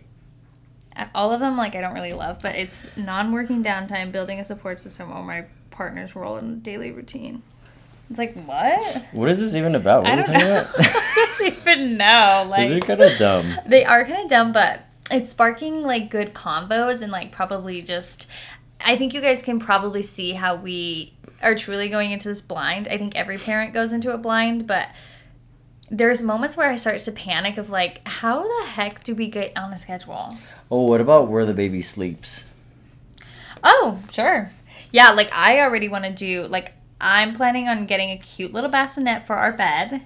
[0.98, 1.08] it.
[1.16, 4.80] all of them like I don't really love, but it's non-working downtime, building a support
[4.80, 7.44] system, or my partner's role in daily routine.
[8.12, 9.06] It's like what?
[9.14, 10.04] What is this even about?
[10.04, 10.62] What I are don't talking know.
[10.62, 10.76] about?
[10.80, 12.54] I don't even know.
[12.58, 13.58] These are Like kind of dumb.
[13.66, 18.28] they are kind of dumb, but it's sparking like good combos and like probably just.
[18.84, 22.88] I think you guys can probably see how we are truly going into this blind.
[22.90, 24.90] I think every parent goes into it blind, but
[25.90, 29.58] there's moments where I start to panic of like, how the heck do we get
[29.58, 30.38] on a schedule?
[30.70, 32.46] Oh, what about where the baby sleeps?
[33.64, 34.50] Oh, sure.
[34.92, 38.70] Yeah, like I already want to do like I'm planning on getting a cute little
[38.70, 40.06] bassinet for our bed.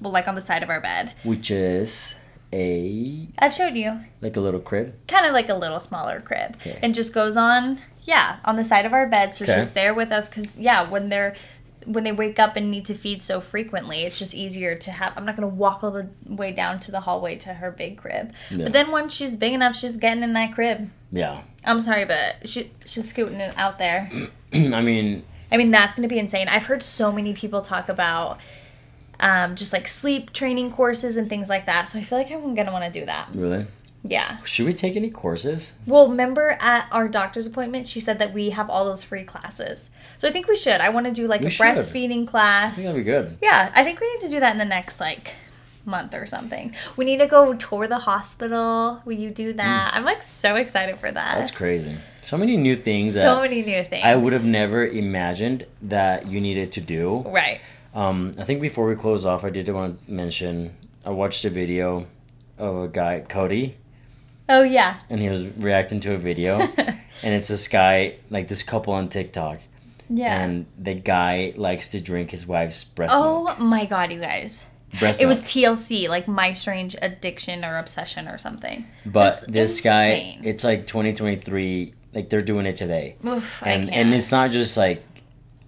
[0.00, 1.14] Well, like on the side of our bed.
[1.24, 2.14] Which is
[2.52, 4.00] a I've showed you.
[4.20, 4.94] like a little crib.
[5.08, 6.56] Kind of like a little smaller crib.
[6.56, 6.78] Okay.
[6.82, 9.58] And just goes on, yeah, on the side of our bed so Okay.
[9.58, 11.34] she's there with us cuz yeah, when they're
[11.84, 15.12] when they wake up and need to feed so frequently, it's just easier to have.
[15.16, 18.32] I'm not gonna walk all the way down to the hallway to her big crib.
[18.50, 18.64] Yeah.
[18.64, 20.90] But then once she's big enough, she's getting in that crib.
[21.10, 21.40] Yeah.
[21.64, 24.10] I'm sorry, but she she's scooting it out there.
[24.52, 26.48] I mean, I mean, that's going to be insane.
[26.48, 28.38] I've heard so many people talk about
[29.20, 31.86] um, just like sleep training courses and things like that.
[31.88, 33.28] So I feel like I'm going to want to do that.
[33.34, 33.66] really.
[34.04, 34.38] Yeah.
[34.42, 35.74] Should we take any courses?
[35.86, 39.90] Well, remember at our doctor's appointment, she said that we have all those free classes.
[40.18, 40.80] So I think we should.
[40.80, 41.62] I want to do like We a should.
[41.64, 42.74] breastfeeding I class.
[42.74, 43.38] think that'd be good.
[43.40, 45.34] Yeah, I think we need to do that in the next like
[45.84, 46.74] month or something.
[46.96, 49.02] We need to go tour the hospital.
[49.04, 49.92] Will you do that?
[49.94, 51.36] I'm like so excited for that.
[51.36, 51.38] Mm.
[51.38, 51.96] That's crazy.
[52.22, 54.04] So many new things that so many new things.
[54.04, 57.18] I would have never imagined that you needed to do.
[57.26, 57.60] Right.
[57.94, 61.50] Um, I think before we close off, I did want to mention I watched a
[61.50, 62.06] video
[62.58, 63.76] of a guy, Cody,
[64.48, 64.96] Oh yeah.
[65.10, 69.08] and he was reacting to a video, and it's this guy, like this couple on
[69.08, 69.58] TikTok,
[70.08, 70.42] yeah.
[70.42, 73.56] and the guy likes to drink his wife's breast milk.
[73.58, 74.66] Oh my god, you guys.
[74.98, 75.42] Breast It was.
[75.42, 78.86] TLC, like my strange addiction or obsession or something.
[79.06, 80.42] but That's this insane.
[80.42, 83.16] guy, it's like 2023, like they're doing it today.
[83.26, 85.04] Oof, and and it's not just like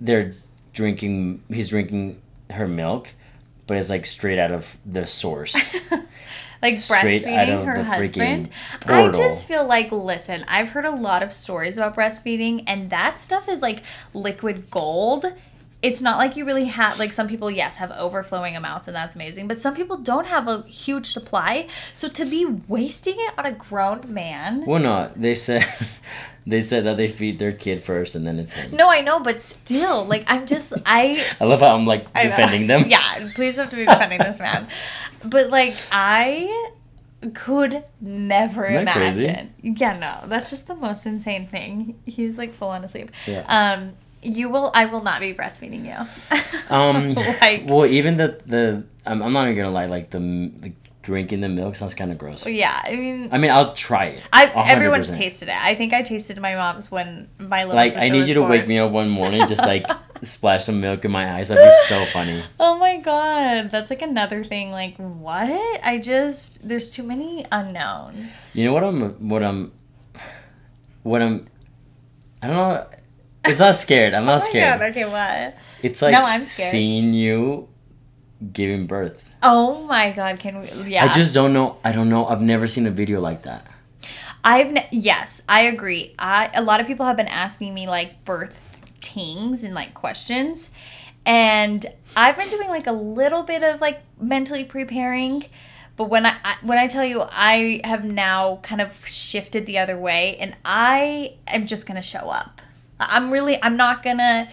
[0.01, 0.34] they're
[0.72, 2.20] drinking he's drinking
[2.51, 3.09] her milk
[3.66, 5.55] but it's like straight out of the source
[6.64, 8.51] like straight out breastfeeding of her the husband.
[8.86, 13.20] I just feel like listen, I've heard a lot of stories about breastfeeding and that
[13.20, 13.82] stuff is like
[14.14, 15.26] liquid gold.
[15.82, 19.14] It's not like you really have like some people yes have overflowing amounts and that's
[19.14, 21.68] amazing, but some people don't have a huge supply.
[21.95, 25.66] So to be wasting it on a grown man well no they said
[26.47, 29.18] they said that they feed their kid first and then it's him No, I know,
[29.20, 33.57] but still, like I'm just I i love how i'm like defending them Yeah, please
[33.57, 34.68] have to be defending this man.
[35.24, 36.70] But like I
[37.32, 39.24] could never Isn't that crazy?
[39.24, 39.55] imagine.
[39.62, 41.99] Yeah, no, that's just the most insane thing.
[42.05, 43.11] He's like full on asleep.
[43.26, 43.45] Yeah.
[43.49, 44.70] Um, you will.
[44.74, 46.38] I will not be breastfeeding you.
[46.68, 50.18] um like well even the the I'm, I'm not even gonna lie like the,
[50.62, 50.74] like
[51.05, 53.28] drinking the milk sounds kind of gross yeah, I mean.
[53.30, 54.66] i mean i'll try it I, 100%.
[54.68, 55.55] everyone's tasted it.
[55.64, 58.00] I think I tasted my mom's when my little sister.
[58.00, 59.86] like i need you to wake me up one morning just like
[60.22, 64.00] splash some milk in my eyes that'd be so funny Oh my god, that's like
[64.02, 64.70] another thing.
[64.70, 65.80] Like what?
[65.84, 68.50] I just there's too many unknowns.
[68.55, 69.72] You know what I'm what I'm
[71.02, 71.46] what I'm.
[72.42, 72.86] I don't know.
[73.44, 74.14] It's not scared.
[74.14, 74.80] I'm oh not Oh my scared.
[74.80, 75.57] God, okay, what?
[75.82, 76.70] It's like No, I'm scared.
[76.70, 77.68] seeing you
[78.52, 79.24] giving birth.
[79.45, 80.90] Oh my god, can we?
[80.90, 81.05] Yeah.
[81.05, 81.76] I just don't know.
[81.84, 82.26] I don't know.
[82.26, 83.66] I've never seen a video like that.
[84.42, 86.14] I've ne- yes, I agree.
[86.18, 88.59] I a lot of people have been asking me like birth
[89.01, 90.70] tings and like questions,
[91.26, 91.84] and
[92.16, 95.45] I've been doing like a little bit of like mentally preparing.
[95.97, 99.78] But when I, I when I tell you I have now kind of shifted the
[99.78, 102.62] other way, and I am just gonna show up.
[102.99, 104.49] I'm really I'm not gonna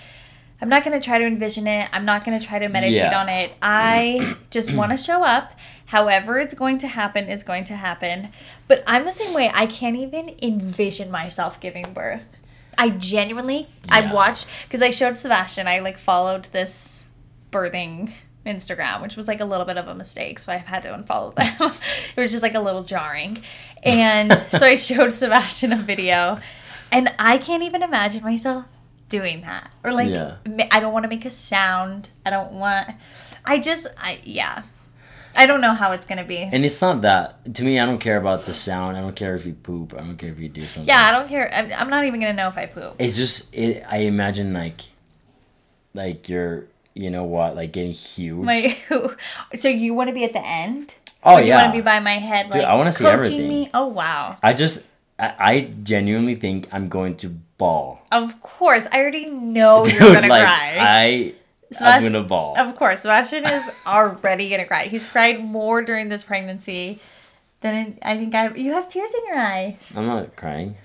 [0.61, 1.89] I'm not gonna try to envision it.
[1.91, 3.19] I'm not gonna try to meditate Yeah.
[3.19, 3.53] on it.
[3.61, 5.53] I just want to show up.
[5.87, 8.29] However, it's going to happen is going to happen.
[8.67, 9.51] But I'm the same way.
[9.53, 12.25] I can't even envision myself giving birth.
[12.77, 15.67] I genuinely, I watched because I showed Sebastian.
[15.67, 17.09] I like followed this
[17.51, 18.11] birthing
[18.45, 21.35] Instagram, which was like a little bit of a mistake, so I've had to unfollow
[21.35, 21.73] them.
[22.15, 23.43] it was just like a little jarring,
[23.83, 26.39] and so I showed Sebastian a video,
[26.91, 28.65] and I can't even imagine myself
[29.11, 30.37] doing that or like Yeah.
[30.71, 32.09] I don't want to make a sound.
[32.25, 32.89] I don't want.
[33.45, 34.63] I just I yeah.
[35.35, 36.37] I don't know how it's gonna be.
[36.37, 37.55] And it's not that.
[37.55, 38.97] To me, I don't care about the sound.
[38.97, 39.93] I don't care if you poop.
[39.93, 40.87] I don't care if you do something.
[40.87, 41.53] yeah, I don't care.
[41.53, 42.95] I'm, I'm not even gonna know if I poop.
[42.99, 43.53] It's just.
[43.53, 44.81] It, I imagine like,
[45.93, 46.65] like you're.
[46.93, 47.55] You know what?
[47.55, 48.75] Like getting huge.
[49.55, 50.95] So you want to be at the end?
[51.23, 53.19] oh or do you want to be by my head, like I wanna see coaching
[53.19, 53.47] everything.
[53.47, 53.69] me?
[53.73, 54.37] Oh wow!
[54.41, 54.85] I just.
[55.21, 58.01] I, I genuinely think I'm going to ball.
[58.11, 60.77] Of course, I already know you're gonna like, cry.
[60.79, 61.33] I.
[61.71, 62.55] Sebastian- I'm gonna ball.
[62.57, 64.85] Of course, Sebastian is already gonna cry.
[64.85, 66.99] He's cried more during this pregnancy
[67.61, 68.49] than in, I think I.
[68.55, 69.93] You have tears in your eyes.
[69.95, 70.75] I'm not crying.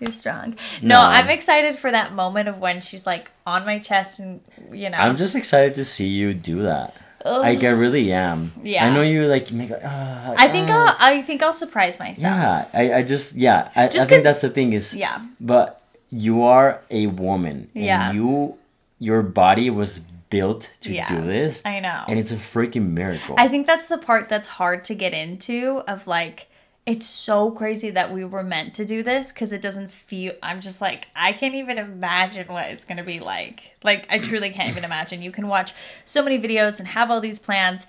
[0.00, 0.56] You're strong.
[0.82, 1.00] No, No.
[1.00, 4.98] I'm excited for that moment of when she's like on my chest and you know.
[4.98, 6.94] I'm just excited to see you do that.
[7.24, 7.40] Ugh.
[7.40, 8.52] Like I really am.
[8.62, 8.86] Yeah.
[8.86, 9.82] I know you like make like.
[9.82, 10.96] Uh, I think uh, I'll.
[10.98, 12.34] I think I'll surprise myself.
[12.34, 12.68] Yeah.
[12.74, 13.70] I, I just yeah.
[13.74, 14.94] I, Just I think that's the thing is.
[14.94, 15.24] Yeah.
[15.40, 17.70] But you are a woman.
[17.74, 18.12] And Yeah.
[18.12, 18.56] You,
[18.98, 20.00] your body was
[20.30, 21.08] built to Yeah.
[21.08, 21.62] do this.
[21.64, 22.04] I know.
[22.08, 23.36] And it's a freaking miracle.
[23.38, 26.48] I think that's the part that's hard to get into of like
[26.86, 30.60] it's so crazy that we were meant to do this because it doesn't feel I'm
[30.60, 33.76] just like I can't even imagine what it's going to be like.
[33.82, 35.22] Like I truly can't even imagine.
[35.22, 35.72] You can watch
[36.04, 37.86] so many videos and have all these plans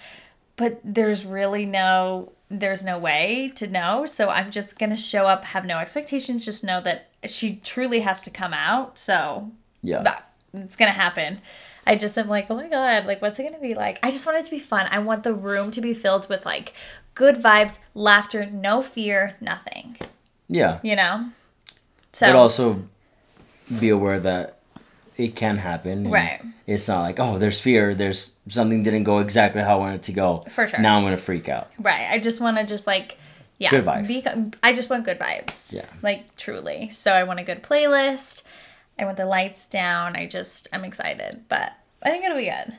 [0.58, 4.06] but there's really no there's no way to know.
[4.06, 8.02] So I'm just going to show up, have no expectations, just know that she truly
[8.02, 8.98] has to come out.
[9.00, 10.20] So yeah.
[10.54, 11.39] it's gonna happen.
[11.88, 14.00] I just am like, oh my god, like what's it gonna be like?
[14.04, 14.88] I just want it to be fun.
[14.89, 16.74] I want the room to be filled with like
[17.16, 19.97] good vibes, laughter, no fear, nothing.
[20.47, 20.80] Yeah.
[20.84, 21.30] You know?
[22.11, 22.84] So But also
[23.80, 24.59] be aware that
[25.18, 26.09] it can happen.
[26.09, 26.41] Right.
[26.68, 27.95] It's not like, oh, there's fear.
[27.95, 30.45] There's something didn't go exactly how I wanted it to go.
[30.51, 30.80] For sure.
[30.80, 31.70] Now I'm going to freak out.
[31.80, 32.07] right.
[32.11, 33.18] I just wanna just like
[33.57, 33.70] yeah.
[33.70, 34.07] Good vibes.
[34.07, 34.24] Be,
[34.61, 35.74] I just want good vibes.
[35.74, 35.86] Yeah.
[36.01, 36.89] Like truly.
[36.89, 38.43] So I want a good playlist.
[38.99, 40.16] I want the lights down.
[40.16, 41.45] I just I'm excited.
[41.47, 42.76] But I think it'll be good.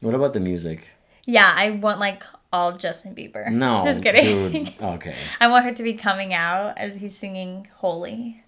[0.00, 0.88] What about the music?
[1.26, 2.22] Yeah, I want like
[2.54, 3.50] all Justin Bieber.
[3.50, 3.82] No.
[3.84, 4.52] Just kidding.
[4.64, 4.72] Dude.
[4.80, 5.16] Okay.
[5.40, 8.42] I want her to be coming out as he's singing Holy.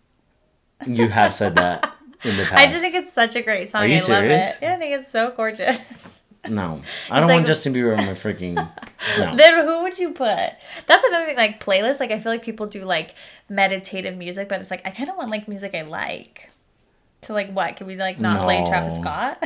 [0.87, 1.93] You have said that
[2.25, 2.55] in the past.
[2.55, 3.83] I just think it's such a great song.
[3.83, 4.23] Are you I serious?
[4.23, 4.65] love it.
[4.65, 6.23] Yeah, I think it's so gorgeous.
[6.49, 6.83] No.
[7.11, 8.55] I don't like- want Justin Bieber on my freaking.
[9.19, 9.35] No.
[9.37, 10.39] then who would you put?
[10.87, 11.99] That's another thing, like playlist.
[11.99, 13.15] Like I feel like people do like
[13.49, 16.51] meditative music, but it's like I kind of want like music I like.
[17.23, 17.77] So like what?
[17.77, 19.43] Can we like not play Travis Scott?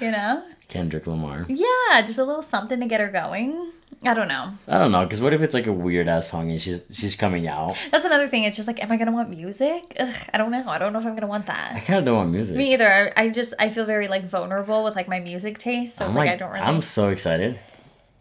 [0.00, 0.44] you know?
[0.70, 1.44] Kendrick Lamar.
[1.48, 3.72] Yeah, just a little something to get her going.
[4.02, 4.54] I don't know.
[4.66, 7.16] I don't know, because what if it's like a weird ass song and she's she's
[7.16, 7.76] coming out?
[7.90, 8.44] That's another thing.
[8.44, 9.94] It's just like, am I gonna want music?
[10.00, 10.64] Ugh, I don't know.
[10.66, 11.74] I don't know if I'm gonna want that.
[11.74, 12.56] I kind of don't want music.
[12.56, 13.12] Me either.
[13.14, 15.98] I, I just I feel very like vulnerable with like my music taste.
[15.98, 16.64] So I'm it's like, I don't really.
[16.64, 17.58] I'm so excited.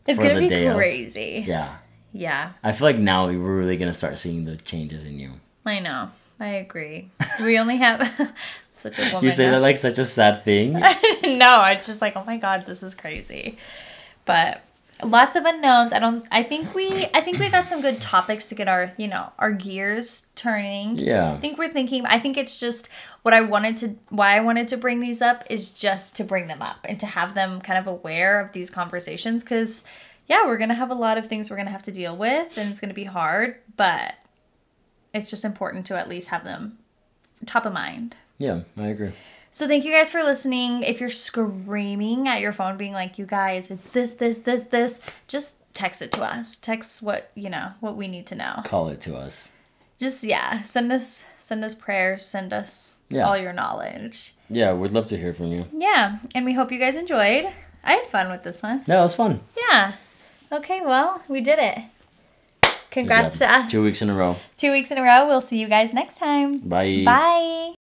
[0.05, 0.75] it's for gonna the be day of.
[0.75, 1.45] crazy.
[1.47, 1.77] Yeah.
[2.11, 5.33] Yeah, I feel like now we're really gonna start seeing the changes in you.
[5.63, 6.09] I know.
[6.39, 7.11] I agree.
[7.39, 8.33] We only have
[8.79, 9.23] such a woman.
[9.23, 10.73] You say that like such a sad thing.
[11.23, 13.57] no, it's just like oh my god, this is crazy.
[14.25, 14.63] But
[15.03, 15.93] lots of unknowns.
[15.93, 16.25] I don't.
[16.31, 17.07] I think we.
[17.13, 20.97] I think we got some good topics to get our you know our gears turning.
[20.97, 21.33] Yeah.
[21.33, 22.05] I think we're thinking.
[22.05, 22.89] I think it's just
[23.21, 23.95] what I wanted to.
[24.09, 27.05] Why I wanted to bring these up is just to bring them up and to
[27.05, 29.83] have them kind of aware of these conversations because.
[30.27, 32.69] Yeah, we're gonna have a lot of things we're gonna have to deal with, and
[32.69, 33.55] it's gonna be hard.
[33.75, 34.13] But
[35.11, 36.77] it's just important to at least have them
[37.47, 38.15] top of mind.
[38.39, 39.11] Yeah, I agree.
[39.51, 40.83] So thank you guys for listening.
[40.83, 44.99] If you're screaming at your phone, being like, "You guys, it's this, this, this, this,"
[45.27, 46.55] just text it to us.
[46.55, 48.61] Text what you know, what we need to know.
[48.63, 49.47] Call it to us.
[49.99, 53.27] Just yeah, send us, send us prayers, send us Yeah.
[53.27, 54.33] all your knowledge.
[54.49, 55.65] Yeah, we'd love to hear from you.
[55.73, 57.49] Yeah, and we hope you guys enjoyed.
[57.83, 58.83] I had fun with this one.
[58.87, 59.41] Yeah, it was fun.
[59.57, 59.93] Yeah.
[60.51, 61.79] Okay, well, we did it.
[62.91, 63.69] Congrats to us.
[63.71, 64.37] Two weeks in a row.
[64.55, 65.27] Two weeks in a row.
[65.27, 66.59] We'll see you guys next time.
[66.59, 67.03] Bye.
[67.05, 67.73] Bye.